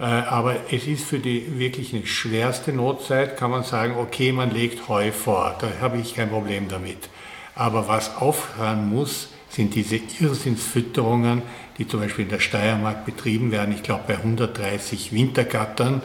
[0.00, 4.50] Äh, aber es ist für die wirklich eine schwerste Notzeit, kann man sagen, okay, man
[4.50, 7.08] legt Heu vor, da habe ich kein Problem damit.
[7.54, 11.42] Aber was aufhören muss, sind diese Irrsinnsfütterungen,
[11.78, 16.02] die zum Beispiel in der Steiermark betrieben werden, ich glaube bei 130 Wintergattern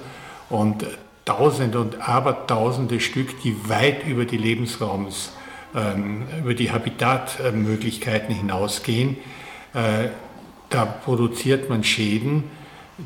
[0.50, 0.86] und
[1.26, 5.32] Tausende und Abertausende Stück, die weit über die Lebensraums,
[5.76, 9.18] ähm, über die Habitatmöglichkeiten hinausgehen.
[9.74, 10.10] Äh,
[10.70, 12.44] da produziert man Schäden,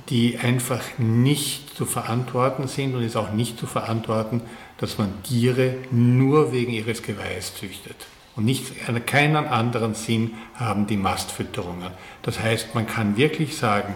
[0.10, 4.41] die einfach nicht zu verantworten sind und es ist auch nicht zu verantworten,
[4.78, 7.95] dass man Tiere nur wegen ihres Geweihs züchtet.
[8.39, 8.71] Und nicht,
[9.06, 11.91] keinen anderen Sinn haben die Mastfütterungen.
[12.21, 13.93] Das heißt, man kann wirklich sagen,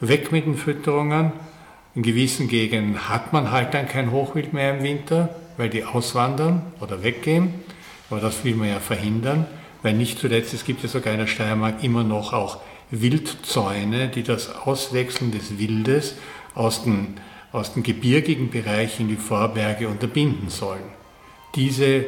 [0.00, 1.32] weg mit den Fütterungen.
[1.94, 6.60] In gewissen Gegenden hat man halt dann kein Hochwild mehr im Winter, weil die auswandern
[6.80, 7.54] oder weggehen.
[8.10, 9.46] Aber das will man ja verhindern,
[9.80, 12.58] weil nicht zuletzt, es gibt ja sogar in der Steiermark immer noch auch
[12.90, 16.16] Wildzäune, die das Auswechseln des Wildes
[16.54, 17.14] aus dem,
[17.50, 20.84] aus dem gebirgigen Bereich in die Vorberge unterbinden sollen.
[21.54, 22.04] Diese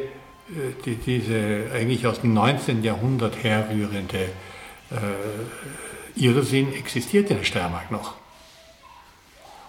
[0.85, 2.83] die, diese eigentlich aus dem 19.
[2.83, 4.29] Jahrhundert herrührende
[4.91, 8.15] äh, Irrsinn existiert in der Steiermark noch.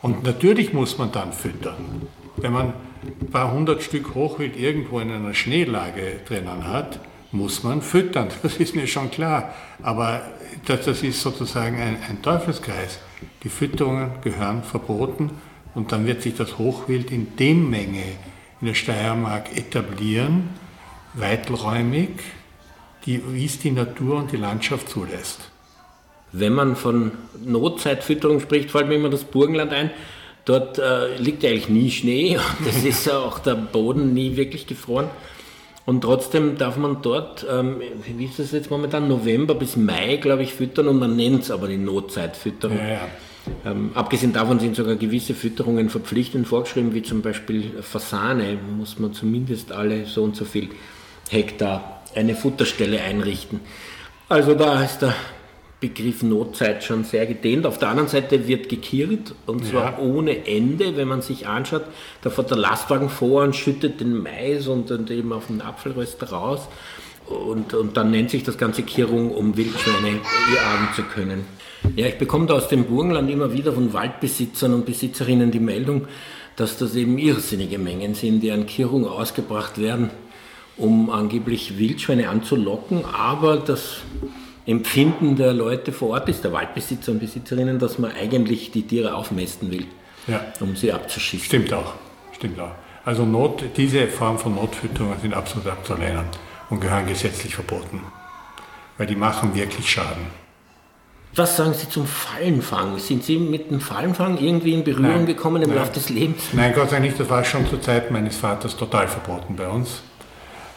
[0.03, 2.09] Und natürlich muss man dann füttern.
[2.37, 2.73] Wenn man
[3.21, 7.01] ein paar hundert Stück Hochwild irgendwo in einer Schneelage drinnen hat,
[7.33, 8.29] muss man füttern.
[8.43, 9.55] Das ist mir schon klar.
[9.83, 10.23] Aber
[10.67, 12.99] das, das ist sozusagen ein, ein Teufelskreis.
[13.43, 15.31] Die Fütterungen gehören verboten
[15.75, 18.03] und dann wird sich das Hochwild in dem Menge
[18.61, 20.51] in der Steiermark etablieren,
[21.15, 22.11] weiträumig,
[23.07, 25.41] die, wie es die Natur und die Landschaft zulässt.
[26.33, 27.13] Wenn man von
[27.45, 29.91] Notzeitfütterung spricht, fällt mir immer das Burgenland ein.
[30.45, 35.09] Dort äh, liegt eigentlich nie Schnee und es ist auch der Boden nie wirklich gefroren.
[35.87, 37.81] Und trotzdem darf man dort, ähm,
[38.17, 41.51] wie ist das jetzt momentan, November bis Mai, glaube ich, füttern und man nennt es
[41.51, 42.79] aber die Notzeitfütterung.
[42.79, 43.09] Ja, ja.
[43.65, 49.15] Ähm, abgesehen davon sind sogar gewisse Fütterungen verpflichtend vorgeschrieben, wie zum Beispiel Fasane, muss man
[49.15, 50.69] zumindest alle so und so viel
[51.31, 53.61] Hektar eine Futterstelle einrichten.
[54.29, 55.15] Also da ist der
[55.81, 57.67] Begriff Notzeit schon sehr gedehnt.
[57.67, 59.99] Auf der anderen Seite wird gekirrt und zwar ja.
[59.99, 61.85] ohne Ende, wenn man sich anschaut.
[62.23, 66.31] Da fährt der Lastwagen vor und schüttet den Mais und dann eben auf den Apfelröster
[66.31, 66.69] raus.
[67.27, 70.09] Und, und dann nennt sich das Ganze Kirrung, um Wildschweine
[70.55, 71.47] jagen zu können.
[71.97, 76.09] Ja, ich bekomme da aus dem Burgenland immer wieder von Waldbesitzern und Besitzerinnen die Meldung,
[76.57, 80.11] dass das eben irrsinnige Mengen sind, die an Kirrung ausgebracht werden,
[80.81, 83.05] um angeblich Wildschweine anzulocken.
[83.05, 83.99] Aber das
[84.67, 89.15] Empfinden der Leute vor Ort ist, der Waldbesitzer und Besitzerinnen, dass man eigentlich die Tiere
[89.15, 89.87] aufmästen will,
[90.27, 90.41] ja.
[90.61, 91.47] um sie abzuschießen.
[91.47, 91.95] Stimmt auch.
[92.33, 92.73] Stimmt auch.
[93.05, 96.25] Also Not, diese Form von Notfütterung sind absolut abzulehnen
[96.69, 98.01] und gehören gesetzlich verboten,
[98.99, 100.27] weil die machen wirklich Schaden.
[101.35, 102.99] Was sagen Sie zum Fallenfang?
[102.99, 106.43] Sind Sie mit dem Fallenfang irgendwie in Berührung nein, gekommen im Laufe des Lebens?
[106.53, 107.21] Nein, Gott sei Dank nicht.
[107.21, 110.03] Das war schon zur Zeit meines Vaters total verboten bei uns.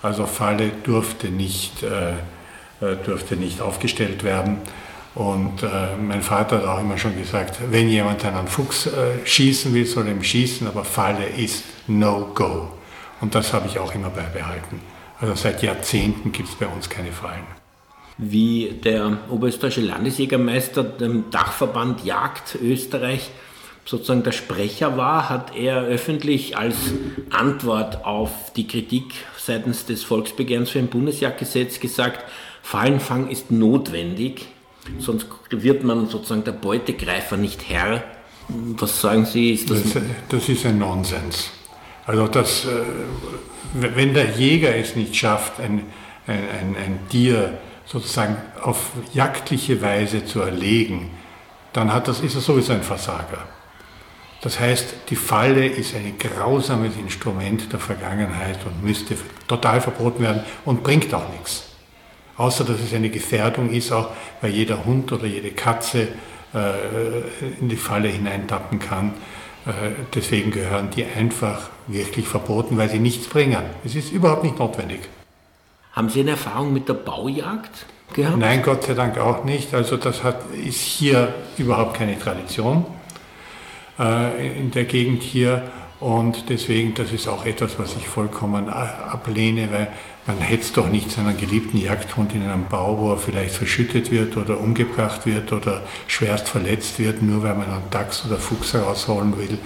[0.03, 2.11] Also Falle durfte nicht äh,
[2.83, 4.57] äh, durfte nicht aufgestellt werden.
[5.15, 8.89] Und äh, mein Vater hat auch immer schon gesagt, wenn jemand einen Fuchs
[9.25, 12.69] schießen will, soll er ihm schießen, aber Falle ist No-Go.
[13.21, 14.81] Und das habe ich auch immer beibehalten.
[15.21, 17.45] Also seit Jahrzehnten gibt es bei uns keine Fallen.
[18.17, 23.29] Wie der oberösterreichische Landesjägermeister dem Dachverband Jagd Österreich
[23.85, 26.75] sozusagen der Sprecher war, hat er öffentlich als
[27.29, 29.13] Antwort auf die Kritik
[29.45, 32.23] seitens des Volksbegehrens für ein Bundesjagdgesetz gesagt,
[32.61, 34.47] Fallenfang ist notwendig,
[34.99, 38.03] sonst wird man sozusagen der Beutegreifer nicht Herr.
[38.47, 39.51] Was sagen Sie?
[39.51, 41.51] Ist das, das, das ist ein Nonsens.
[42.05, 42.69] Also das, äh,
[43.73, 45.85] wenn der Jäger es nicht schafft, ein,
[46.27, 51.11] ein, ein, ein Tier sozusagen auf jagdliche Weise zu erlegen,
[51.71, 53.47] dann hat das, ist er sowieso ein Versager.
[54.43, 59.15] Das heißt, die Falle ist ein grausames Instrument der Vergangenheit und müsste
[59.47, 61.69] total verboten werden und bringt auch nichts.
[62.35, 64.09] Außer dass es eine Gefährdung ist, auch
[64.41, 66.09] weil jeder Hund oder jede Katze
[66.53, 69.13] äh, in die Falle hineintappen kann.
[69.65, 73.63] Äh, deswegen gehören die einfach wirklich verboten, weil sie nichts bringen.
[73.85, 74.99] Es ist überhaupt nicht notwendig.
[75.93, 78.39] Haben Sie eine Erfahrung mit der Baujagd gehabt?
[78.39, 79.73] Nein, Gott sei Dank auch nicht.
[79.73, 82.85] Also das hat, ist hier überhaupt keine Tradition
[83.99, 85.63] äh, in der Gegend hier.
[85.99, 89.87] Und deswegen, das ist auch etwas, was ich vollkommen ablehne, weil
[90.27, 94.35] man hetzt doch nicht seinen geliebten Jagdhund in einem Bau, wo er vielleicht verschüttet wird
[94.35, 99.37] oder umgebracht wird oder schwerst verletzt wird, nur weil man einen Dachs oder Fuchs herausholen
[99.37, 99.57] will.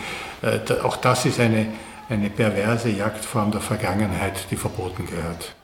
[0.42, 1.68] Äh, auch das ist eine,
[2.10, 5.56] eine perverse Jagdform der Vergangenheit, die verboten gehört.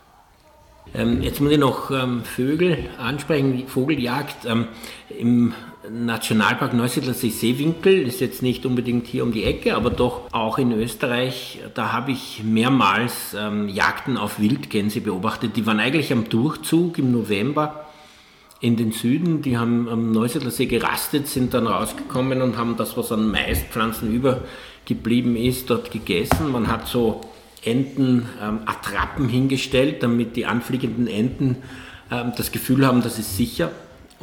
[0.96, 4.46] Ähm, jetzt muss ich noch ähm, Vögel ansprechen, Vogeljagd.
[4.46, 4.68] Ähm,
[5.10, 5.54] Im
[5.90, 10.72] Nationalpark Neusiedlersee Seewinkel ist jetzt nicht unbedingt hier um die Ecke, aber doch auch in
[10.72, 11.60] Österreich.
[11.74, 15.58] Da habe ich mehrmals ähm, Jagden auf Wildgänse beobachtet.
[15.58, 17.86] Die waren eigentlich am Durchzug im November
[18.62, 19.42] in den Süden.
[19.42, 25.36] Die haben am Neusiedlersee gerastet, sind dann rausgekommen und haben das, was an Maispflanzen übergeblieben
[25.36, 26.50] ist, dort gegessen.
[26.50, 27.20] Man hat so
[27.66, 31.58] Entenattrappen ähm, hingestellt, damit die anfliegenden Enten
[32.10, 33.70] ähm, das Gefühl haben, das ist sicher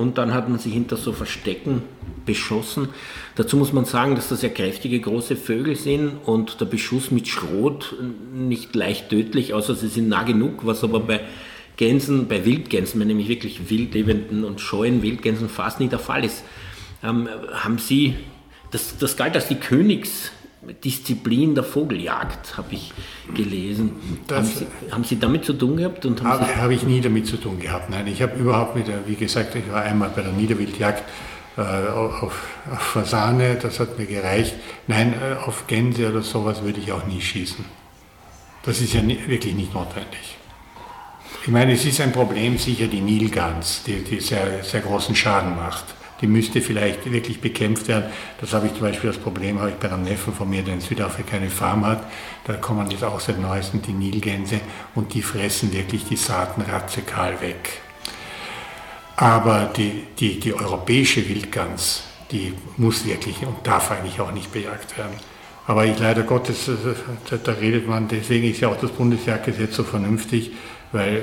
[0.00, 1.82] und dann hat man sie hinter so Verstecken
[2.24, 2.88] beschossen.
[3.36, 7.28] Dazu muss man sagen, dass das ja kräftige große Vögel sind und der Beschuss mit
[7.28, 7.94] Schrot
[8.32, 11.20] nicht leicht tödlich, außer sie sind nah genug, was aber bei
[11.76, 16.44] Gänsen, bei Wildgänsen, nämlich wirklich wildlebenden und scheuen Wildgänsen fast nicht der Fall ist.
[17.02, 18.14] Ähm, haben Sie,
[18.70, 20.32] das, das galt als die Königs,
[20.84, 22.92] Disziplin der Vogeljagd, habe ich
[23.34, 23.92] gelesen.
[24.30, 26.04] Haben Sie, haben Sie, damit zu tun gehabt?
[26.04, 27.88] habe, habe ich nie damit zu tun gehabt.
[27.88, 31.02] Nein, ich habe überhaupt mit der, wie gesagt, ich war einmal bei der Niederwildjagd
[31.56, 32.22] äh, auf,
[32.70, 34.54] auf Fasane, das hat mir gereicht.
[34.86, 37.64] Nein, äh, auf Gänse oder sowas würde ich auch nie schießen.
[38.62, 40.36] Das ist ja nie, wirklich nicht notwendig.
[41.42, 45.56] Ich meine, es ist ein Problem sicher die Nilgans, die, die sehr, sehr großen Schaden
[45.56, 48.10] macht die müsste vielleicht wirklich bekämpft werden.
[48.40, 50.74] Das habe ich zum Beispiel das Problem, habe ich bei einem Neffen von mir, der
[50.74, 52.04] in Südafrika eine Farm hat.
[52.44, 54.60] Da kommen jetzt auch seit neuestem die Nilgänse
[54.94, 57.80] und die fressen wirklich die Saaten radikal weg.
[59.16, 64.96] Aber die, die, die europäische Wildgans, die muss wirklich und darf eigentlich auch nicht bejagt
[64.96, 65.14] werden.
[65.66, 66.74] Aber ich leider Gottes, äh,
[67.28, 70.52] da, da redet man, deswegen ist ja auch das Bundesjagdgesetz so vernünftig,
[70.90, 71.22] weil,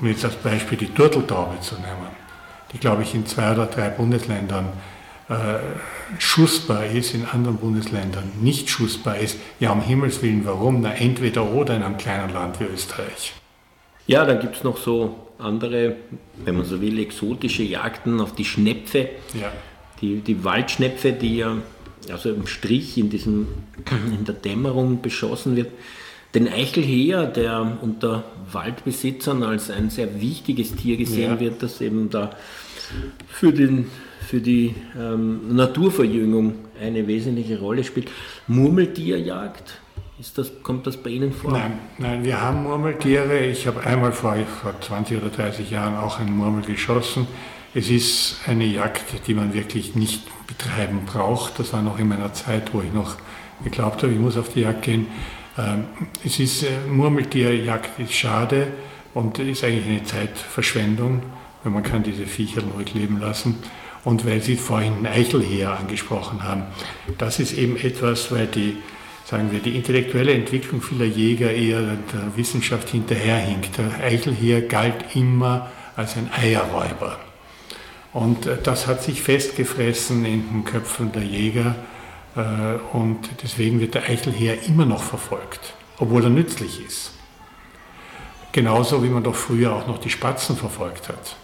[0.00, 2.25] um jetzt als Beispiel die Turteltaube zu nehmen,
[2.72, 4.68] die, glaube ich, in zwei oder drei Bundesländern
[5.28, 5.58] äh,
[6.18, 9.38] schussbar ist, in anderen Bundesländern nicht schussbar ist.
[9.58, 10.80] Ja, um Himmels Willen, warum?
[10.80, 13.32] Na, entweder oder in einem kleinen Land wie Österreich.
[14.06, 15.96] Ja, dann gibt es noch so andere,
[16.44, 19.10] wenn man so will, exotische Jagden auf die Schnepfe.
[19.34, 19.52] Ja.
[20.00, 21.56] Die, die Waldschnepfe, die ja
[22.10, 23.48] also im Strich in, diesem,
[24.12, 25.70] in der Dämmerung beschossen wird.
[26.36, 31.40] Den Eichelheer, der unter Waldbesitzern als ein sehr wichtiges Tier gesehen ja.
[31.40, 32.30] wird, das eben da
[33.26, 33.86] für, den,
[34.20, 38.10] für die ähm, Naturverjüngung eine wesentliche Rolle spielt.
[38.48, 39.80] Murmeltierjagd,
[40.20, 41.52] ist das, kommt das bei Ihnen vor?
[41.52, 43.46] Nein, nein, wir haben Murmeltiere.
[43.46, 47.26] Ich habe einmal vor, vor 20 oder 30 Jahren auch einen Murmel geschossen.
[47.72, 51.58] Es ist eine Jagd, die man wirklich nicht betreiben braucht.
[51.58, 53.16] Das war noch in meiner Zeit, wo ich noch
[53.64, 55.06] geglaubt habe, ich muss auf die Jagd gehen.
[55.58, 55.84] Ähm,
[56.24, 58.68] es ist äh, Murmeltierjagd ist schade
[59.14, 61.22] und ist eigentlich eine Zeitverschwendung,
[61.62, 63.56] weil man kann diese Viecher ruhig leben lassen.
[64.04, 66.62] Und weil Sie vorhin Eichelheer angesprochen haben,
[67.18, 68.76] das ist eben etwas, weil die
[69.24, 73.76] sagen wir, die intellektuelle Entwicklung vieler Jäger eher der Wissenschaft hinterherhinkt.
[73.78, 77.18] Der Eichelheer galt immer als ein Eierräuber.
[78.12, 81.95] Und äh, das hat sich festgefressen in den Köpfen der Jäger äh,
[82.92, 87.12] und deswegen wird der Eichelheer immer noch verfolgt, obwohl er nützlich ist.
[88.52, 91.36] Genauso wie man doch früher auch noch die Spatzen verfolgt hat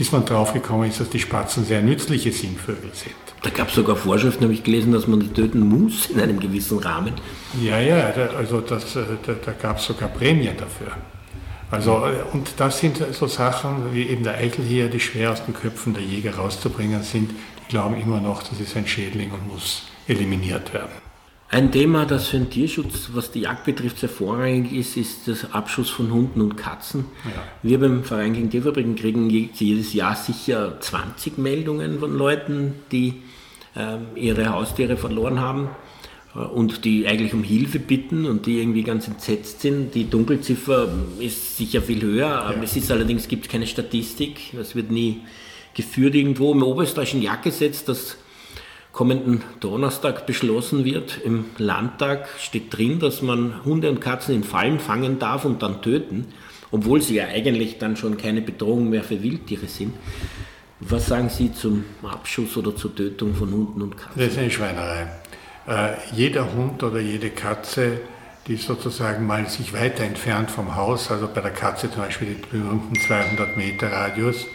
[0.00, 3.14] bis man draufgekommen ist, dass die Spatzen sehr nützliche Singvögel sind.
[3.42, 6.40] Da gab es sogar Vorschriften, habe ich gelesen, dass man die töten muss in einem
[6.40, 7.12] gewissen Rahmen.
[7.60, 10.92] Ja, ja, also das, äh, da, da gab es sogar Prämien dafür.
[11.70, 15.52] Also, äh, und das sind so Sachen wie eben der Eichelheer, die schwer aus den
[15.52, 17.32] Köpfen der Jäger rauszubringen sind.
[17.32, 20.92] Die glauben immer noch, das ist ein Schädling und muss eliminiert werden.
[21.52, 25.52] Ein Thema, das für den Tierschutz, was die Jagd betrifft, sehr vorrangig ist, ist das
[25.52, 27.06] Abschuss von Hunden und Katzen.
[27.24, 27.42] Ja.
[27.64, 33.22] Wir beim Verein gegen Tierfabriken kriegen jedes Jahr sicher 20 Meldungen von Leuten, die
[33.74, 35.70] äh, ihre Haustiere verloren haben
[36.36, 39.96] äh, und die eigentlich um Hilfe bitten und die irgendwie ganz entsetzt sind.
[39.96, 40.88] Die Dunkelziffer
[41.18, 42.62] ist sicher viel höher, aber ja.
[42.62, 45.22] es ist allerdings gibt keine Statistik, das wird nie
[45.74, 46.52] geführt irgendwo.
[46.52, 48.18] Im Oberösterreichischen Jagdgesetz, das
[48.92, 51.18] kommenden Donnerstag beschlossen wird.
[51.24, 55.82] Im Landtag steht drin, dass man Hunde und Katzen in Fallen fangen darf und dann
[55.82, 56.26] töten,
[56.70, 59.94] obwohl sie ja eigentlich dann schon keine Bedrohung mehr für Wildtiere sind.
[60.80, 64.20] Was sagen Sie zum Abschuss oder zur Tötung von Hunden und Katzen?
[64.20, 65.08] Das ist eine Schweinerei.
[65.68, 68.00] Äh, jeder Hund oder jede Katze,
[68.46, 72.40] die sozusagen mal sich weiter entfernt vom Haus, also bei der Katze zum Beispiel den
[72.50, 74.46] berühmten 200 Meter Radius,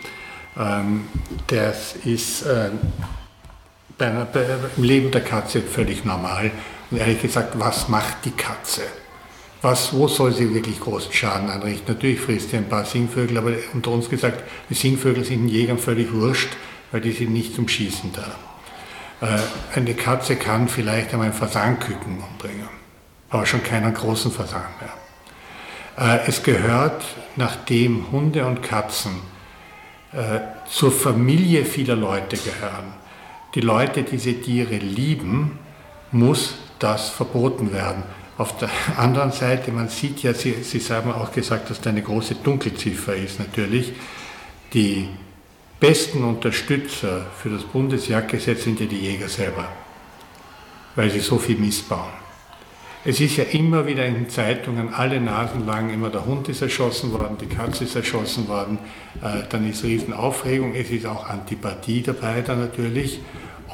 [0.58, 1.02] ähm,
[1.48, 2.70] das ist äh,
[3.98, 4.46] bei, bei,
[4.78, 6.52] im Leben der Katze völlig normal.
[6.92, 8.82] Und ehrlich gesagt, was macht die Katze?
[9.62, 11.94] Was, wo soll sie wirklich großen Schaden anrichten?
[11.94, 15.80] Natürlich frisst sie ein paar Singvögel, aber unter uns gesagt, die Singvögel sind den Jägern
[15.80, 16.50] völlig wurscht,
[16.92, 19.26] weil die sind nicht zum Schießen da.
[19.26, 19.40] Äh,
[19.76, 22.70] eine Katze kann vielleicht einmal einen Fasanküken umbringen,
[23.30, 26.18] aber schon keinen großen Fasan mehr.
[26.18, 27.04] Äh, es gehört,
[27.36, 29.14] nachdem Hunde und Katzen
[30.12, 32.94] äh, zur Familie vieler Leute gehören,
[33.56, 35.58] die Leute diese Tiere lieben,
[36.12, 38.04] muss das verboten werden.
[38.38, 42.02] Auf der anderen Seite, man sieht ja, Sie, Sie haben auch gesagt, dass da eine
[42.02, 43.94] große Dunkelziffer ist natürlich.
[44.74, 45.08] Die
[45.80, 49.70] besten Unterstützer für das Bundesjagdgesetz sind ja die Jäger selber,
[50.96, 52.25] weil sie so viel missbauen.
[53.08, 57.14] Es ist ja immer wieder in Zeitungen, alle Nasen lang, immer der Hund ist erschossen
[57.14, 58.80] worden, die Katze ist erschossen worden,
[59.22, 63.20] äh, dann ist Riesenaufregung, es ist auch Antipathie dabei da natürlich.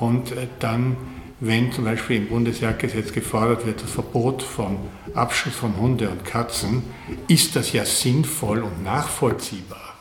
[0.01, 0.97] Und äh, dann,
[1.39, 4.77] wenn zum Beispiel im Bundesjagdgesetz gefordert wird, das Verbot von
[5.13, 6.83] Abschuss von Hunde und Katzen,
[7.29, 9.95] ist das ja sinnvoll und nachvollziehbar.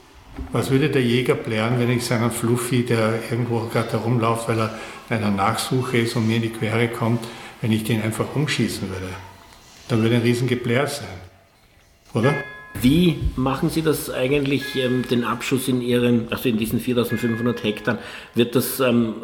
[0.51, 4.75] Was würde der Jäger blären, wenn ich seinen Fluffy, der irgendwo gerade herumläuft, weil er
[5.09, 7.21] in einer Nachsuche ist und mir in die Quere kommt,
[7.61, 9.09] wenn ich den einfach umschießen würde?
[9.89, 11.09] Dann würde ein Riesengeblärt sein.
[12.15, 12.35] Oder?
[12.81, 17.99] Wie machen Sie das eigentlich, ähm, den Abschuss in Ihren, also in diesen 4500 Hektar?
[18.35, 19.15] Wird das ähm,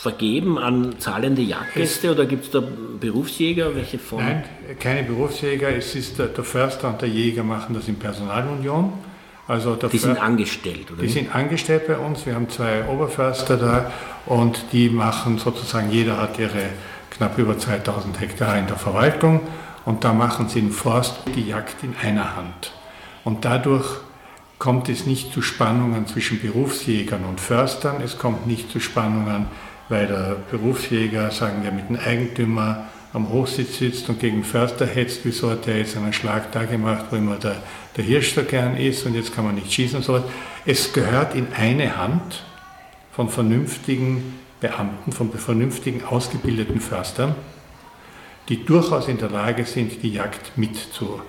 [0.00, 2.62] vergeben an zahlende Jagdgäste oder gibt es da
[3.00, 3.74] Berufsjäger?
[3.74, 4.24] Welche Form?
[4.24, 4.44] Nein,
[4.78, 5.68] keine Berufsjäger.
[5.74, 8.92] Es ist der, der Förster und der Jäger machen das in Personalunion.
[9.48, 11.02] Also die Förster, sind angestellt, oder?
[11.02, 12.26] Die sind angestellt bei uns.
[12.26, 13.92] Wir haben zwei Oberförster da
[14.26, 16.70] und die machen sozusagen, jeder hat ihre
[17.16, 19.40] knapp über 2000 Hektar in der Verwaltung
[19.84, 22.72] und da machen sie im Forst die Jagd in einer Hand.
[23.24, 23.86] Und dadurch
[24.58, 29.46] kommt es nicht zu Spannungen zwischen Berufsjägern und Förstern, es kommt nicht zu Spannungen
[29.88, 35.20] weil der Berufsjäger, sagen wir, mit dem Eigentümer am Hochsitz sitzt und gegen Förster hetzt,
[35.24, 37.56] wieso hat der jetzt einen Schlag da gemacht, wo immer der,
[37.96, 40.28] der Hirsch so gern ist und jetzt kann man nicht schießen und so weiter.
[40.66, 42.44] Es gehört in eine Hand
[43.12, 47.34] von vernünftigen Beamten, von vernünftigen ausgebildeten Förstern,
[48.48, 51.20] die durchaus in der Lage sind, die Jagd mit zu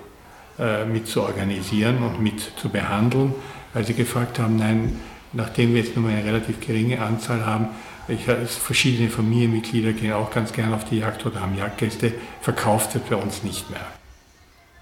[0.59, 3.35] äh, mit zu organisieren und mit zu behandeln,
[3.73, 4.99] weil sie gefragt haben, nein,
[5.31, 7.67] nachdem wir jetzt nur eine relativ geringe Anzahl haben,
[8.07, 12.11] ich, verschiedene Familienmitglieder gehen auch ganz gern auf die Jagd oder haben Jagdgäste,
[12.41, 13.85] verkauft wird bei uns nicht mehr.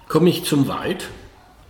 [0.08, 1.10] Komme ich zum Wald?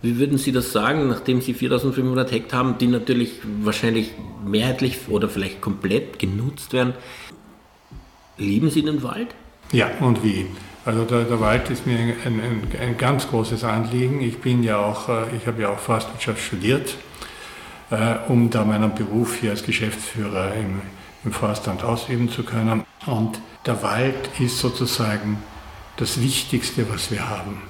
[0.01, 4.11] Wie würden Sie das sagen, nachdem Sie 4500 Hektar haben, die natürlich wahrscheinlich
[4.45, 6.93] mehrheitlich oder vielleicht komplett genutzt werden?
[8.37, 9.29] Lieben Sie den Wald?
[9.71, 10.45] Ja, und wie?
[10.85, 14.21] Also der, der Wald ist mir ein, ein, ein, ganz großes Anliegen.
[14.21, 16.95] Ich bin ja auch, äh, ich habe ja auch Forstwirtschaft studiert,
[17.89, 20.81] äh, um da meinen Beruf hier als Geschäftsführer im,
[21.25, 22.85] im Forstamt ausüben zu können.
[23.05, 25.39] Und der Wald ist sozusagen
[25.97, 27.63] das Wichtigste, was wir haben.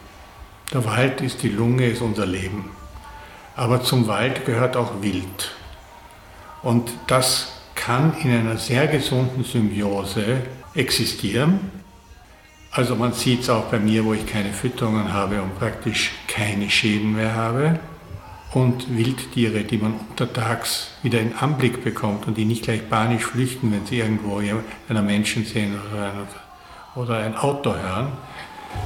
[0.73, 2.71] Der Wald ist die Lunge, ist unser Leben.
[3.55, 5.51] Aber zum Wald gehört auch Wild.
[6.61, 10.41] Und das kann in einer sehr gesunden Symbiose
[10.73, 11.71] existieren
[12.77, 16.69] also man sieht es auch bei mir, wo ich keine Fütterungen habe und praktisch keine
[16.69, 17.79] Schäden mehr habe.
[18.53, 23.71] Und Wildtiere, die man untertags wieder in Anblick bekommt und die nicht gleich panisch flüchten,
[23.71, 25.75] wenn sie irgendwo einen Menschen sehen
[26.95, 28.11] oder ein, Auto hören.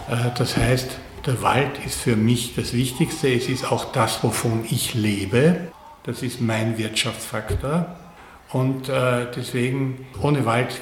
[0.09, 3.33] Äh, das heißt, der Wald ist für mich das Wichtigste.
[3.33, 5.71] Es ist auch das, wovon ich lebe.
[6.03, 7.95] Das ist mein Wirtschaftsfaktor.
[8.51, 10.79] Und äh, deswegen, ohne Wald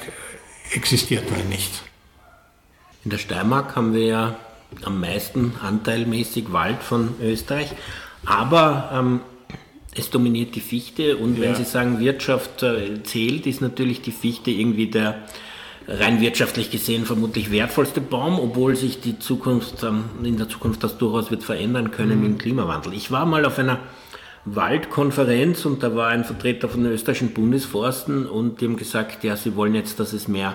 [0.72, 1.82] existiert man nicht.
[3.04, 4.36] In der Steiermark haben wir ja
[4.84, 7.70] am meisten anteilmäßig Wald von Österreich,
[8.24, 9.20] aber ähm,
[9.94, 11.42] es dominiert die Fichte und ja.
[11.42, 15.22] wenn Sie sagen, Wirtschaft äh, zählt, ist natürlich die Fichte irgendwie der
[15.90, 20.98] rein wirtschaftlich gesehen vermutlich wertvollste Baum, obwohl sich die Zukunft ähm, in der Zukunft das
[20.98, 22.22] durchaus wird verändern können mhm.
[22.22, 22.94] mit dem Klimawandel.
[22.94, 23.80] Ich war mal auf einer
[24.44, 29.36] Waldkonferenz und da war ein Vertreter von den österreichischen Bundesforsten und die haben gesagt, ja,
[29.36, 30.54] sie wollen jetzt, dass es mehr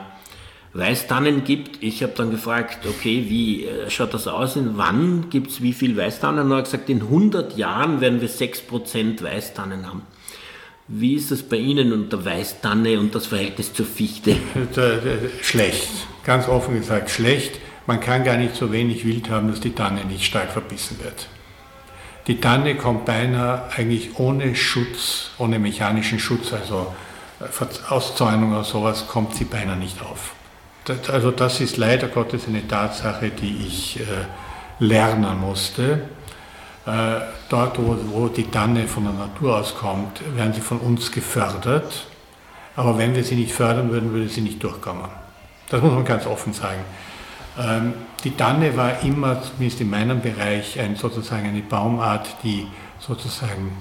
[0.74, 1.84] Weißtannen gibt.
[1.84, 4.56] Ich habe dann gefragt, okay, wie äh, schaut das aus?
[4.56, 6.46] In wann gibt es wie viel Weißtannen?
[6.46, 10.02] Und er hat gesagt, in 100 Jahren werden wir 6% Weißtannen haben.
[10.88, 14.38] Wie ist das bei Ihnen und der Weißtanne und das Verhältnis zur Fichte?
[15.42, 15.90] Schlecht,
[16.24, 17.60] ganz offen gesagt schlecht.
[17.88, 21.28] Man kann gar nicht so wenig Wild haben, dass die Tanne nicht stark verbissen wird.
[22.28, 26.94] Die Tanne kommt beinahe eigentlich ohne Schutz, ohne mechanischen Schutz, also
[27.40, 30.36] äh, Auszäunung oder sowas, kommt sie beinahe nicht auf
[31.12, 34.04] also das ist leider Gottes eine Tatsache, die ich äh,
[34.80, 36.02] lernen musste.
[36.86, 41.12] Äh, dort, wo, wo, die Tanne von der Natur aus kommt, werden sie von uns
[41.12, 42.08] gefördert.
[42.76, 45.06] Aber wenn wir sie nicht fördern würden, würde sie nicht durchkommen.
[45.70, 46.82] Das muss man ganz offen sagen.
[47.58, 52.68] Ähm, die Tanne war immer, zumindest in meinem Bereich, ein, sozusagen eine Baumart, die
[53.00, 53.72] sozusagen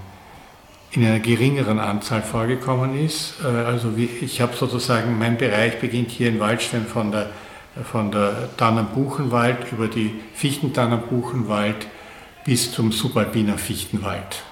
[0.93, 3.35] in einer geringeren Anzahl vorgekommen ist.
[3.45, 7.31] Äh, also ich habe sozusagen, mein Bereich beginnt hier in Waldstein von der,
[7.91, 11.87] von der Tannenbuchenwald über die Fichtentannenbuchenwald
[12.45, 14.43] bis zum subalpiner Fichtenwald.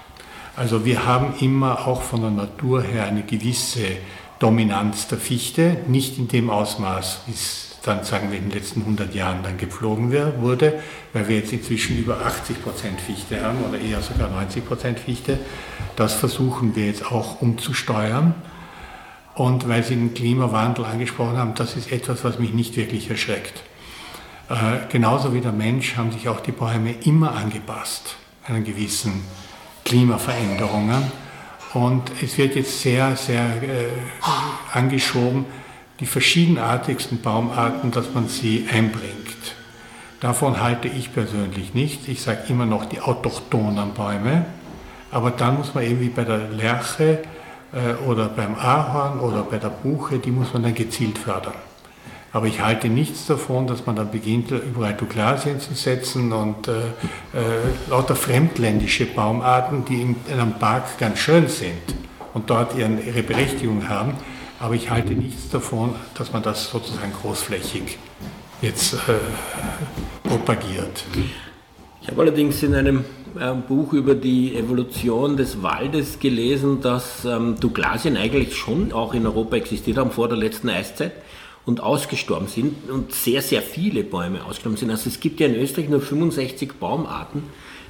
[0.55, 3.97] Also wir haben immer auch von der Natur her eine gewisse
[4.39, 8.81] Dominanz der Fichte, nicht in dem Ausmaß, wie es dann sagen wir in den letzten
[8.81, 10.81] 100 Jahren dann gepflogen wurde,
[11.11, 15.37] weil wir jetzt inzwischen über 80% Fichte haben oder eher sogar 90% Fichte.
[15.97, 18.35] Das versuchen wir jetzt auch umzusteuern.
[19.35, 23.63] Und weil Sie den Klimawandel angesprochen haben, das ist etwas, was mich nicht wirklich erschreckt.
[24.49, 28.17] Äh, genauso wie der Mensch haben sich auch die Bäume immer angepasst
[28.47, 29.23] an gewissen
[29.85, 31.11] Klimaveränderungen.
[31.73, 33.87] Und es wird jetzt sehr, sehr äh,
[34.71, 35.45] angeschoben,
[35.99, 39.55] die verschiedenartigsten Baumarten, dass man sie einbringt.
[40.19, 42.07] Davon halte ich persönlich nichts.
[42.07, 44.45] Ich sage immer noch die autochthonen Bäume.
[45.11, 47.19] Aber dann muss man eben wie bei der Lerche
[47.71, 51.53] äh, oder beim Ahorn oder bei der Buche, die muss man dann gezielt fördern.
[52.33, 56.71] Aber ich halte nichts davon, dass man dann beginnt, überall Douglasien zu setzen und äh,
[56.71, 56.81] äh,
[57.91, 61.93] lauter fremdländische Baumarten, die in einem Park ganz schön sind
[62.33, 64.15] und dort ihre Berechtigung haben.
[64.59, 67.99] Aber ich halte nichts davon, dass man das sozusagen großflächig
[68.63, 71.03] jetzt äh, propagiert.
[72.01, 73.05] Ich habe allerdings in einem
[73.39, 79.27] äh, Buch über die Evolution des Waldes gelesen, dass ähm, Douglasien eigentlich schon auch in
[79.27, 81.11] Europa existiert haben vor der letzten Eiszeit
[81.65, 84.91] und ausgestorben sind und sehr, sehr viele Bäume ausgestorben sind.
[84.91, 87.43] Also es gibt ja in Österreich nur 65 Baumarten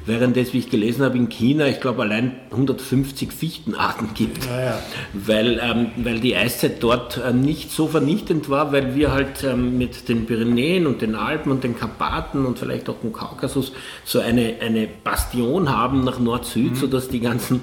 [0.05, 4.45] Während es, wie ich gelesen habe, in China, ich glaube, allein 150 Fichtenarten gibt.
[4.45, 4.77] Ja.
[5.13, 9.77] Weil, ähm, weil die Eiszeit dort äh, nicht so vernichtend war, weil wir halt ähm,
[9.77, 13.71] mit den Pyrenäen und den Alpen und den Karpaten und vielleicht auch dem Kaukasus
[14.03, 16.75] so eine, eine Bastion haben nach Nord-Süd, mhm.
[16.75, 17.61] sodass die ganzen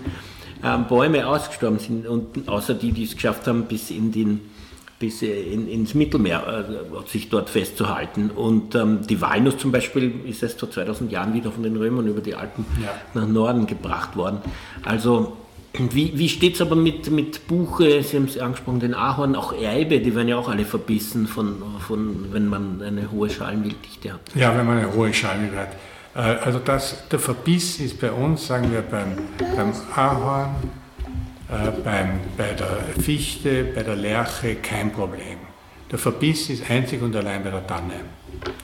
[0.64, 2.06] ähm, Bäume ausgestorben sind.
[2.06, 4.40] Und außer die, die es geschafft haben, bis in den
[5.00, 8.30] bis in, ins Mittelmeer äh, sich dort festzuhalten.
[8.30, 12.06] Und ähm, die Walnuss zum Beispiel ist erst vor 2000 Jahren wieder von den Römern
[12.06, 12.92] über die Alpen ja.
[13.14, 14.38] nach Norden gebracht worden.
[14.84, 15.36] Also
[15.72, 19.54] wie, wie steht es aber mit, mit Buche, Sie haben es angesprochen, den Ahorn, auch
[19.54, 24.20] Eibe, die werden ja auch alle verbissen, von, von, wenn man eine hohe Schalenwilddichte hat.
[24.34, 25.76] Ja, wenn man eine hohe Schalenwilddichte hat.
[26.14, 29.16] Äh, also das, der Verbiss ist bei uns, sagen wir, beim,
[29.56, 30.79] beim Ahorn, äh,
[31.84, 35.38] beim, bei der Fichte, bei der Lerche kein Problem.
[35.90, 37.94] Der Verbiss ist einzig und allein bei der Tanne.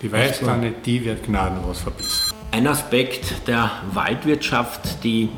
[0.00, 2.32] Die Weißtanne, die wird gnadenlos verbissen.
[2.52, 5.28] Ein Aspekt der Waldwirtschaft, die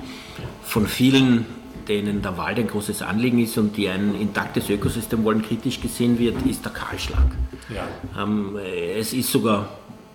[0.63, 1.47] von vielen
[1.89, 6.19] denen der Wald ein großes Anliegen ist und die ein intaktes Ökosystem wollen, kritisch gesehen
[6.19, 7.27] wird, ist der Kahlschlag.
[7.75, 8.23] Ja.
[8.23, 8.59] Ähm,
[8.97, 9.69] es ist sogar,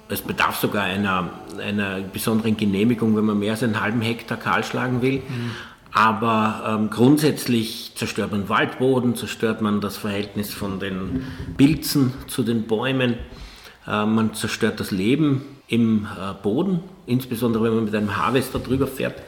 [0.07, 1.29] es bedarf sogar einer,
[1.59, 5.15] einer besonderen Genehmigung, wenn man mehr als einen halben Hektar kahl schlagen will.
[5.27, 5.51] Mhm.
[5.93, 12.63] Aber ähm, grundsätzlich zerstört man Waldboden, zerstört man das Verhältnis von den Pilzen zu den
[12.63, 13.15] Bäumen,
[13.87, 18.87] äh, man zerstört das Leben im äh, Boden, insbesondere wenn man mit einem Harvester drüber
[18.87, 19.21] fährt.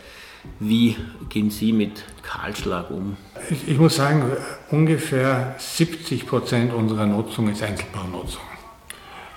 [0.59, 0.95] Wie
[1.30, 3.18] gehen Sie mit Kahlschlag um?
[3.49, 4.24] Ich, ich muss sagen,
[4.72, 8.41] ungefähr 70 Prozent unserer Nutzung ist Einzelbaunutzung.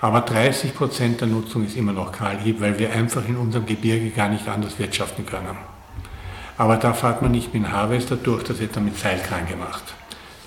[0.01, 4.09] Aber 30 Prozent der Nutzung ist immer noch Kahlhieb, weil wir einfach in unserem Gebirge
[4.11, 5.57] gar nicht anders wirtschaften können.
[6.59, 9.81] Aber da fährt man nicht mit dem Harvester durch, das wird dann mit Seilkran gemacht.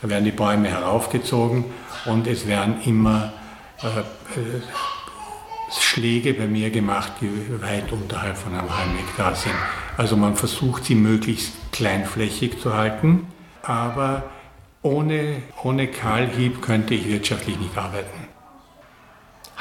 [0.03, 1.65] Da werden die Bäume heraufgezogen
[2.05, 3.33] und es werden immer
[3.83, 4.63] äh, äh,
[5.81, 7.31] Schläge bei mir gemacht, die
[7.63, 9.55] weit unterhalb von einem halben Hektar sind.
[9.97, 13.27] Also man versucht sie möglichst kleinflächig zu halten,
[13.63, 14.25] aber
[14.83, 18.22] ohne, ohne Kahlhieb könnte ich wirtschaftlich nicht arbeiten.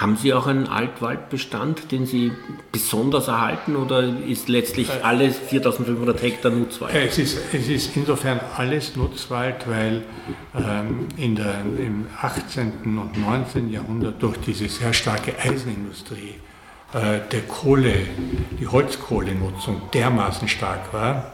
[0.01, 2.31] Haben Sie auch einen Altwaldbestand, den Sie
[2.71, 6.95] besonders erhalten oder ist letztlich äh, alles 4500 Hektar Nutzwald?
[6.95, 10.01] Es ist, es ist insofern alles Nutzwald, weil
[10.57, 12.97] ähm, in der, im 18.
[12.97, 13.71] und 19.
[13.71, 16.33] Jahrhundert durch diese sehr starke Eisenindustrie
[16.93, 17.93] äh, der Kohle,
[18.59, 21.31] die Holzkohlenutzung dermaßen stark war,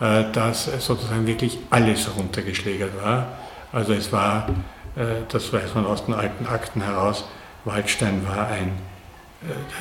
[0.00, 3.26] äh, dass sozusagen wirklich alles runtergeschlägert war.
[3.72, 4.48] Also es war,
[4.96, 7.26] äh, das weiß man aus den alten Akten heraus,
[7.64, 8.72] Waldstein war ein,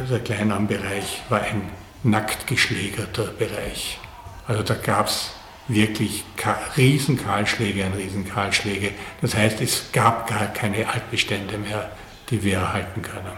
[0.09, 1.69] der Kleinarmbereich war ein
[2.03, 3.99] nackt geschlägerter Bereich.
[4.47, 5.31] Also da gab es
[5.67, 6.23] wirklich
[6.75, 8.91] Riesenkahlschläge, ein Riesenkahlschläge.
[9.21, 11.91] Das heißt, es gab gar keine Altbestände mehr,
[12.29, 13.37] die wir erhalten können.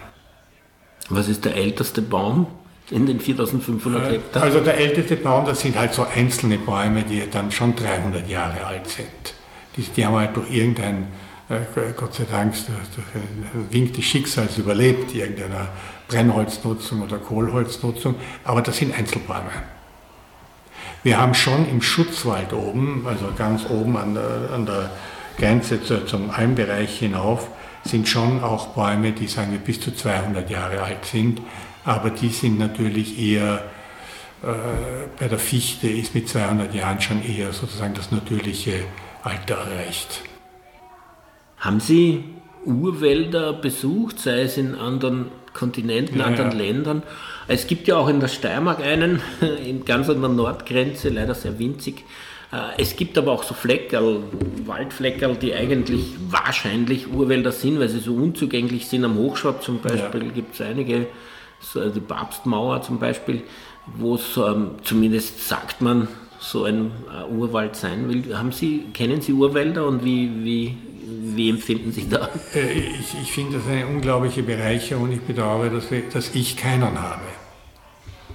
[1.10, 2.48] Was ist der älteste Baum
[2.90, 4.44] in den 4500 äh, Hektar?
[4.44, 8.66] Also der älteste Baum, das sind halt so einzelne Bäume, die dann schon 300 Jahre
[8.66, 9.08] alt sind.
[9.76, 11.06] Die, die haben halt durch irgendein, äh,
[11.98, 12.54] Gott sei Dank,
[13.14, 15.68] ein Wink des Schicksals überlebt, irgendeiner
[16.08, 19.52] Brennholznutzung oder Kohlholznutzung, aber das sind Einzelbäume.
[21.04, 24.92] Wir haben schon im Schutzwald oben, also ganz oben an der, an der
[25.38, 27.50] Grenze zum Almbereich hinauf,
[27.84, 31.42] sind schon auch Bäume, die sagen wir bis zu 200 Jahre alt sind,
[31.84, 33.64] aber die sind natürlich eher,
[34.44, 34.48] äh,
[35.20, 38.86] bei der Fichte ist mit 200 Jahren schon eher sozusagen das natürliche
[39.24, 40.22] Alter erreicht.
[41.62, 42.24] Haben Sie
[42.66, 46.58] Urwälder besucht, sei es in anderen Kontinenten, ja, anderen ja.
[46.58, 47.04] Ländern?
[47.48, 49.22] Es gibt ja auch in der Steiermark einen,
[49.86, 52.04] ganz an der Nordgrenze, leider sehr winzig,
[52.52, 54.24] äh, es gibt aber auch so Fleckerl,
[54.66, 59.06] Waldfleckerl, die eigentlich wahrscheinlich Urwälder sind, weil sie so unzugänglich sind.
[59.06, 60.32] Am Hochschwab zum Beispiel ja.
[60.32, 61.08] gibt es einige,
[61.76, 63.44] die Papstmauer zum Beispiel,
[63.86, 66.08] wo es ähm, zumindest sagt man,
[66.42, 68.36] so ein äh, Urwald sein will.
[68.36, 70.78] Haben Sie, kennen Sie Urwälder und wie, wie,
[71.36, 72.30] wie empfinden Sie da?
[72.56, 76.58] Äh, ich, ich finde das eine unglaubliche Bereicherung und ich bedauere, dass, wir, dass ich
[76.58, 77.22] keinen habe.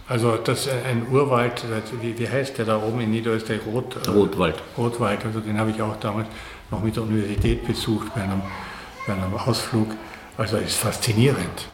[0.09, 1.65] Also das ein Urwald,
[2.01, 3.63] wie, wie heißt der da oben in Niederösterreich?
[3.67, 4.55] Rot, äh, Rotwald.
[4.79, 6.29] Rotwald, also den habe ich auch damals
[6.71, 8.41] noch mit der Universität besucht bei einem,
[9.05, 9.89] bei einem Ausflug.
[10.37, 11.69] Also ist faszinierend.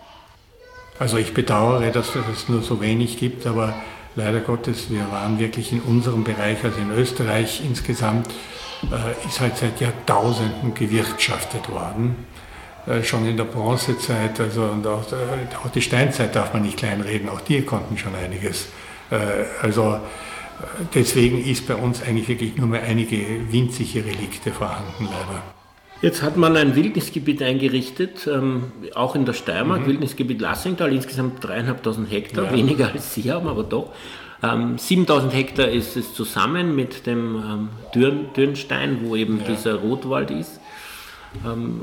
[0.98, 3.74] Also ich bedauere, dass es nur so wenig gibt, aber
[4.16, 8.28] leider Gottes, wir waren wirklich in unserem Bereich, also in Österreich insgesamt,
[8.90, 12.16] äh, ist halt seit Jahrtausenden gewirtschaftet worden.
[12.86, 16.78] Äh, schon in der Bronzezeit, also und auch, äh, auch, die Steinzeit darf man nicht
[16.78, 18.68] kleinreden, auch die konnten schon einiges.
[19.10, 19.16] Äh,
[19.60, 20.00] also
[20.94, 25.42] deswegen ist bei uns eigentlich wirklich nur mehr einige winzige Relikte vorhanden, leider.
[26.02, 29.86] Jetzt hat man ein Wildnisgebiet eingerichtet, ähm, auch in der Steiermark, mhm.
[29.86, 32.52] Wildnisgebiet Lassingtal, insgesamt dreieinhalbtausend Hektar, ja.
[32.52, 33.92] weniger als Sie haben, aber doch.
[34.42, 39.54] Ähm, 7000 Hektar ist es zusammen mit dem ähm, Dürn, Dürnstein, wo eben ja.
[39.54, 40.60] dieser Rotwald ist.
[41.46, 41.82] Ähm,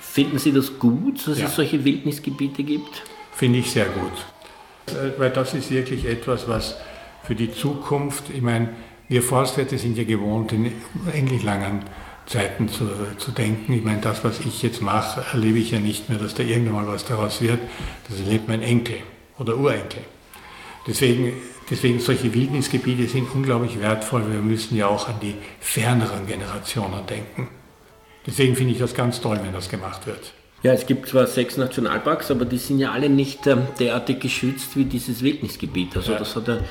[0.00, 1.46] Finden Sie das gut, dass ja.
[1.46, 3.02] es solche Wildnisgebiete gibt?
[3.32, 4.94] Finde ich sehr gut.
[4.94, 6.76] Äh, weil das ist wirklich etwas, was
[7.24, 8.68] für die Zukunft, ich meine,
[9.08, 10.72] wir Forstwirte sind ja gewohnt, in
[11.12, 11.82] endlich langen
[12.28, 13.72] Zeiten zu, zu denken.
[13.72, 16.84] Ich meine, das, was ich jetzt mache, erlebe ich ja nicht mehr, dass da irgendwann
[16.84, 17.58] mal was daraus wird.
[18.08, 18.98] Das erlebt mein Enkel
[19.38, 20.02] oder Urenkel.
[20.86, 21.32] Deswegen,
[21.70, 24.30] deswegen solche Wildnisgebiete sind unglaublich wertvoll.
[24.30, 27.48] Wir müssen ja auch an die ferneren Generationen denken.
[28.26, 30.32] Deswegen finde ich das ganz toll, wenn das gemacht wird.
[30.62, 34.76] Ja, es gibt zwar sechs Nationalparks, aber die sind ja alle nicht ähm, derartig geschützt
[34.76, 35.96] wie dieses Wildnisgebiet.
[35.96, 36.18] Also ja.
[36.18, 36.64] das hat er, ähm,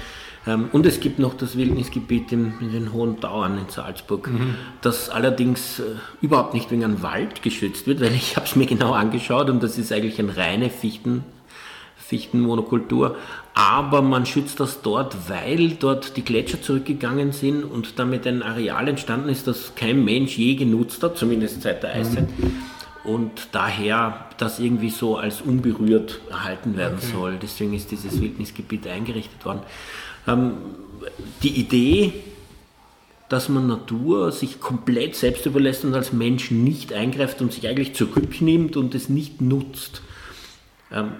[0.71, 4.55] und es gibt noch das Wildnisgebiet in, den Hohen Tauern in Salzburg, mhm.
[4.81, 5.83] das allerdings äh,
[6.21, 9.61] überhaupt nicht wegen einem Wald geschützt wird, weil ich habe es mir genau angeschaut und
[9.61, 11.23] das ist eigentlich eine reine Fichten,
[11.95, 13.17] Fichtenmonokultur.
[13.53, 18.87] Aber man schützt das dort, weil dort die Gletscher zurückgegangen sind und damit ein Areal
[18.87, 22.29] entstanden ist, das kein Mensch je genutzt hat, zumindest seit der Eiszeit.
[22.37, 22.77] Mhm
[23.07, 27.11] und daher das irgendwie so als unberührt erhalten werden okay.
[27.13, 27.37] soll.
[27.41, 29.61] Deswegen ist dieses Wildnisgebiet eingerichtet worden.
[30.27, 30.53] Ähm,
[31.43, 32.13] die Idee,
[33.29, 37.93] dass man Natur sich komplett selbst überlässt und als Mensch nicht eingreift und sich eigentlich
[37.93, 40.01] zurücknimmt und es nicht nutzt.
[40.91, 41.11] Ähm,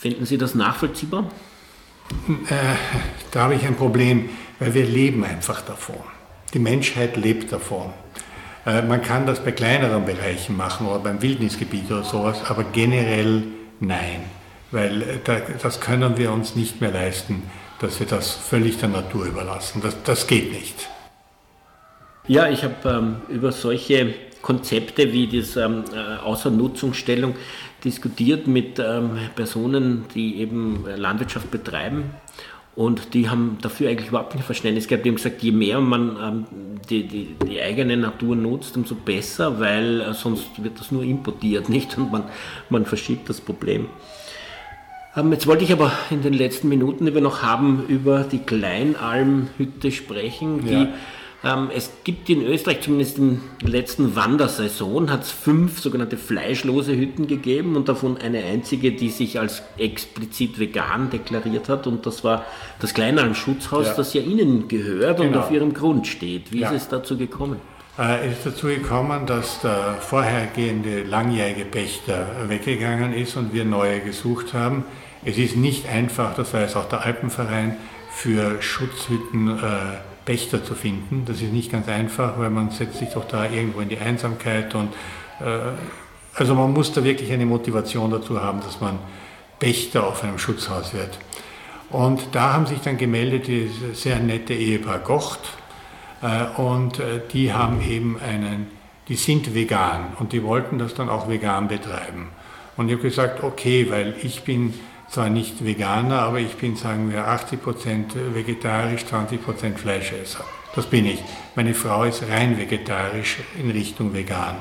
[0.00, 1.30] finden Sie das nachvollziehbar?
[2.48, 2.54] Äh,
[3.32, 4.28] da habe ich ein Problem,
[4.58, 5.96] weil wir leben einfach davon.
[6.52, 7.92] Die Menschheit lebt davon.
[8.64, 13.42] Äh, man kann das bei kleineren Bereichen machen oder beim Wildnisgebiet oder sowas, aber generell
[13.80, 14.20] nein,
[14.70, 15.18] weil äh,
[15.60, 17.42] das können wir uns nicht mehr leisten,
[17.80, 19.80] dass wir das völlig der Natur überlassen.
[19.82, 20.88] Das, das geht nicht.
[22.26, 27.34] Ja, ich habe ähm, über solche Konzepte wie diese ähm, äh, Außernutzungsstellung
[27.84, 32.10] diskutiert mit ähm, Personen, die eben Landwirtschaft betreiben
[32.76, 35.04] und die haben dafür eigentlich überhaupt kein Verständnis gehabt.
[35.04, 36.46] Die haben gesagt, je mehr man ähm,
[36.90, 41.68] die, die, die, eigene Natur nutzt, umso besser, weil äh, sonst wird das nur importiert,
[41.68, 41.96] nicht?
[41.96, 42.24] Und man,
[42.70, 43.88] man verschiebt das Problem.
[45.16, 48.40] Ähm, jetzt wollte ich aber in den letzten Minuten, die wir noch haben, über die
[48.40, 50.88] Kleinalmhütte sprechen, die ja
[51.44, 56.96] ähm, es gibt in Österreich, zumindest in der letzten Wandersaison, hat es fünf sogenannte fleischlose
[56.96, 61.86] Hütten gegeben und davon eine einzige, die sich als explizit vegan deklariert hat.
[61.86, 62.46] Und das war
[62.80, 63.94] das Kleinalm-Schutzhaus, ja.
[63.94, 65.28] das ja Ihnen gehört genau.
[65.28, 66.50] und auf Ihrem Grund steht.
[66.50, 66.70] Wie ja.
[66.70, 67.60] ist es dazu gekommen?
[67.98, 74.00] Äh, es ist dazu gekommen, dass der vorhergehende langjährige Pächter weggegangen ist und wir neue
[74.00, 74.84] gesucht haben.
[75.24, 77.76] Es ist nicht einfach, das weiß auch der Alpenverein,
[78.10, 79.62] für Schutzhütten äh,
[80.24, 81.24] Pächter zu finden.
[81.26, 84.74] Das ist nicht ganz einfach, weil man setzt sich doch da irgendwo in die Einsamkeit
[84.74, 84.92] und
[85.40, 85.72] äh,
[86.36, 88.98] also man muss da wirklich eine Motivation dazu haben, dass man
[89.58, 91.18] Pächter auf einem Schutzhaus wird.
[91.90, 95.40] Und da haben sich dann gemeldet die sehr nette Ehepaar Gocht
[96.56, 98.68] und äh, die haben eben einen,
[99.08, 102.28] die sind vegan und die wollten das dann auch vegan betreiben.
[102.76, 104.74] Und ich habe gesagt, okay, weil ich bin
[105.08, 110.44] zwar nicht Veganer, aber ich bin, sagen wir, 80% vegetarisch, 20% Fleischesser.
[110.74, 111.22] Das bin ich.
[111.54, 114.56] Meine Frau ist rein vegetarisch in Richtung vegan.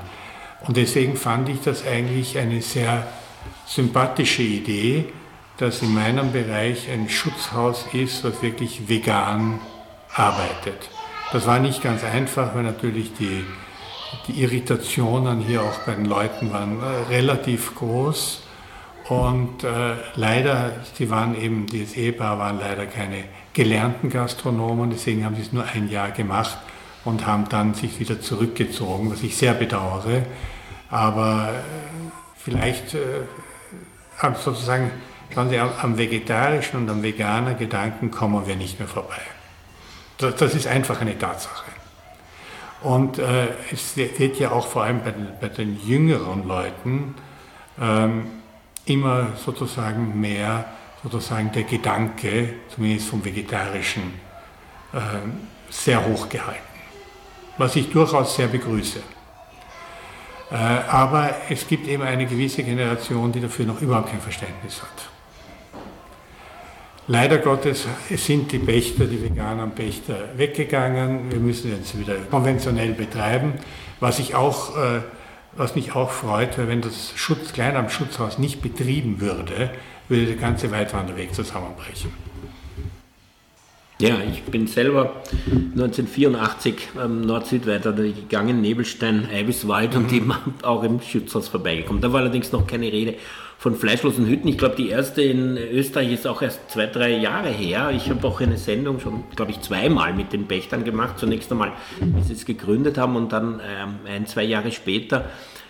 [0.67, 3.07] Und deswegen fand ich das eigentlich eine sehr
[3.65, 5.05] sympathische Idee,
[5.57, 9.59] dass in meinem Bereich ein Schutzhaus ist, was wirklich vegan
[10.13, 10.89] arbeitet.
[11.33, 13.43] Das war nicht ganz einfach, weil natürlich die,
[14.27, 18.43] die Irritationen hier auch bei den Leuten waren äh, relativ groß.
[19.09, 25.35] Und äh, leider, sie waren eben, dieses Ehepaar waren leider keine gelernten Gastronomen, deswegen haben
[25.35, 26.59] sie es nur ein Jahr gemacht
[27.03, 30.27] und haben dann sich wieder zurückgezogen, was ich sehr bedauere.
[30.91, 33.23] Aber äh, vielleicht äh,
[34.21, 34.91] sozusagen,
[35.33, 39.32] schauen Sie, am vegetarischen und am veganen Gedanken kommen wir nicht mehr vorbei.
[40.17, 41.71] Das, das ist einfach eine Tatsache.
[42.81, 47.15] Und äh, es wird ja auch vor allem bei den, bei den jüngeren Leuten,
[47.79, 48.25] ähm,
[48.85, 50.65] immer sozusagen mehr
[51.03, 54.13] sozusagen der Gedanke, zumindest vom Vegetarischen,
[54.93, 54.97] äh,
[55.69, 56.61] sehr hoch gehalten.
[57.57, 58.99] Was ich durchaus sehr begrüße.
[60.51, 65.12] Äh, aber es gibt eben eine gewisse Generation, die dafür noch überhaupt kein Verständnis hat.
[67.07, 67.85] Leider Gottes
[68.15, 71.31] sind die Pächter, die veganen Pächter weggegangen.
[71.31, 73.53] Wir müssen jetzt wieder konventionell betreiben,
[73.99, 75.01] was ich auch äh,
[75.55, 79.71] was mich auch freut, weil wenn das Schutz, Kleinamtsschutzhaus nicht betrieben würde,
[80.09, 82.11] würde der ganze Weitwanderweg zusammenbrechen.
[83.99, 90.03] Ja, ich bin selber 1984 am Nord-Süd weiter gegangen, Nebelstein, Eibiswald mhm.
[90.03, 90.33] und eben
[90.63, 92.01] auch im Schutzhaus vorbeigekommen.
[92.01, 93.15] Da war allerdings noch keine Rede
[93.63, 94.49] von fleischlosen Hütten.
[94.49, 97.91] Ich glaube, die erste in Österreich ist auch erst zwei, drei Jahre her.
[97.95, 101.17] Ich habe auch eine Sendung schon, glaube ich, zweimal mit den Pächtern gemacht.
[101.17, 105.29] Zunächst einmal, wie sie es gegründet haben und dann ähm, ein, zwei Jahre später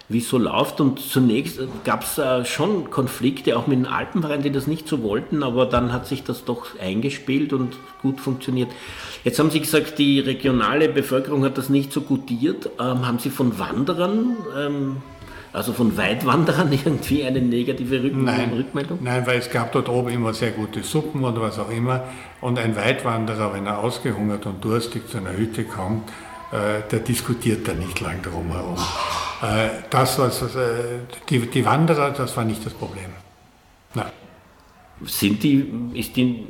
[0.09, 0.81] wie es so läuft.
[0.81, 5.01] Und zunächst gab es äh, schon Konflikte, auch mit den Alpenvereinen, die das nicht so
[5.01, 8.69] wollten, aber dann hat sich das doch eingespielt und gut funktioniert.
[9.23, 12.69] Jetzt haben Sie gesagt, die regionale Bevölkerung hat das nicht so gutiert.
[12.79, 14.97] Ähm, haben Sie von Wanderern ähm,
[15.53, 18.99] also von Weitwanderern irgendwie eine negative Rück nein, Rückmeldung?
[19.01, 22.03] Nein, weil es gab dort oben immer sehr gute Suppen oder was auch immer.
[22.41, 26.09] Und ein Weitwanderer, wenn er ausgehungert und durstig zu einer Hütte kommt,
[26.51, 28.77] äh, der diskutiert da nicht lang drum herum.
[29.41, 30.99] Äh, das, was, äh,
[31.29, 33.11] die, die Wanderer, das war nicht das Problem.
[33.93, 34.11] Nein.
[35.05, 36.47] Sind die, ist die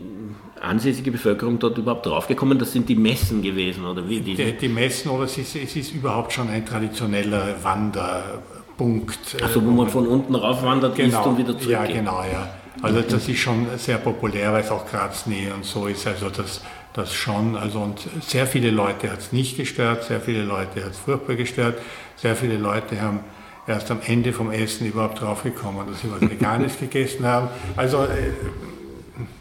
[0.62, 2.58] ansässige Bevölkerung dort überhaupt draufgekommen?
[2.60, 4.22] Das sind die Messen gewesen oder wie?
[4.22, 8.42] Die, die, Messen oder es ist, es ist überhaupt schon ein traditioneller Wander,
[8.84, 9.42] Punkt.
[9.42, 11.72] Also wo man von unten rauf wandert genau, und wieder zurück.
[11.72, 12.50] Ja, genau, ja.
[12.82, 16.06] Also das ist schon sehr populär, weil es auch Graz-Nähe und so ist.
[16.06, 16.60] Also das,
[16.92, 17.56] das schon.
[17.56, 21.36] Also und sehr viele Leute hat es nicht gestört, sehr viele Leute hat es furchtbar
[21.36, 21.78] gestört.
[22.18, 23.22] Sehr viele Leute haben
[23.68, 27.48] erst am Ende vom Essen überhaupt draufgekommen, dass sie was Veganes gegessen haben.
[27.78, 28.34] Also äh,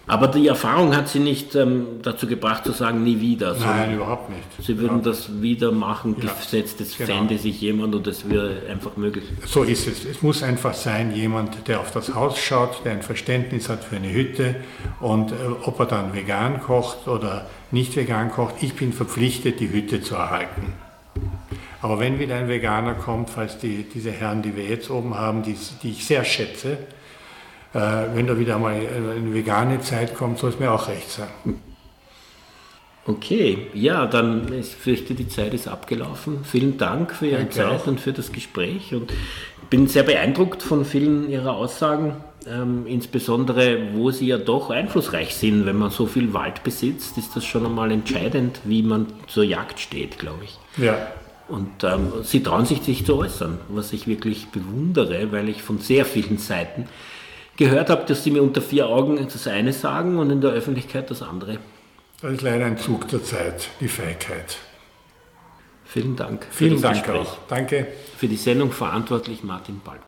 [0.06, 3.56] aber die Erfahrung hat Sie nicht ähm, dazu gebracht zu sagen, nie wieder.
[3.58, 4.42] Nein, überhaupt nicht.
[4.60, 7.14] Sie würden überhaupt das wieder machen, ja, gesetzt, es genau.
[7.14, 9.24] fände sich jemand und es wäre einfach möglich.
[9.46, 10.04] So ist es.
[10.04, 13.96] Es muss einfach sein, jemand, der auf das Haus schaut, der ein Verständnis hat für
[13.96, 14.56] eine Hütte
[15.00, 19.70] und äh, ob er dann vegan kocht oder nicht vegan kocht, ich bin verpflichtet, die
[19.70, 20.74] Hütte zu erhalten.
[21.80, 25.42] Aber wenn wieder ein Veganer kommt, falls die, diese Herren, die wir jetzt oben haben,
[25.42, 26.78] die, die ich sehr schätze,
[27.74, 27.78] äh,
[28.14, 31.28] wenn da wieder mal eine vegane Zeit kommt, soll es mir auch recht sein.
[33.04, 36.44] Okay, ja, dann ich fürchte, die Zeit ist abgelaufen.
[36.44, 37.86] Vielen Dank für Ihre Danke Zeit auch.
[37.88, 39.12] und für das Gespräch und
[39.70, 42.14] bin sehr beeindruckt von vielen Ihrer Aussagen,
[42.46, 45.66] ähm, insbesondere wo Sie ja doch einflussreich sind.
[45.66, 49.80] Wenn man so viel Wald besitzt, ist das schon einmal entscheidend, wie man zur Jagd
[49.80, 50.58] steht, glaube ich.
[50.76, 50.96] Ja.
[51.48, 55.78] Und ähm, Sie trauen sich, sich zu äußern, was ich wirklich bewundere, weil ich von
[55.80, 56.86] sehr vielen Seiten
[57.62, 61.10] gehört habe, dass sie mir unter vier Augen das eine sagen und in der Öffentlichkeit
[61.10, 61.58] das andere.
[62.20, 64.58] Das ist leider ein Zug der Zeit, die Feigheit.
[65.84, 66.46] Vielen Dank.
[66.50, 67.20] Vielen Dank Gespräch.
[67.20, 67.38] auch.
[67.48, 67.86] Danke.
[68.16, 70.00] Für die Sendung verantwortlich Martin Balk.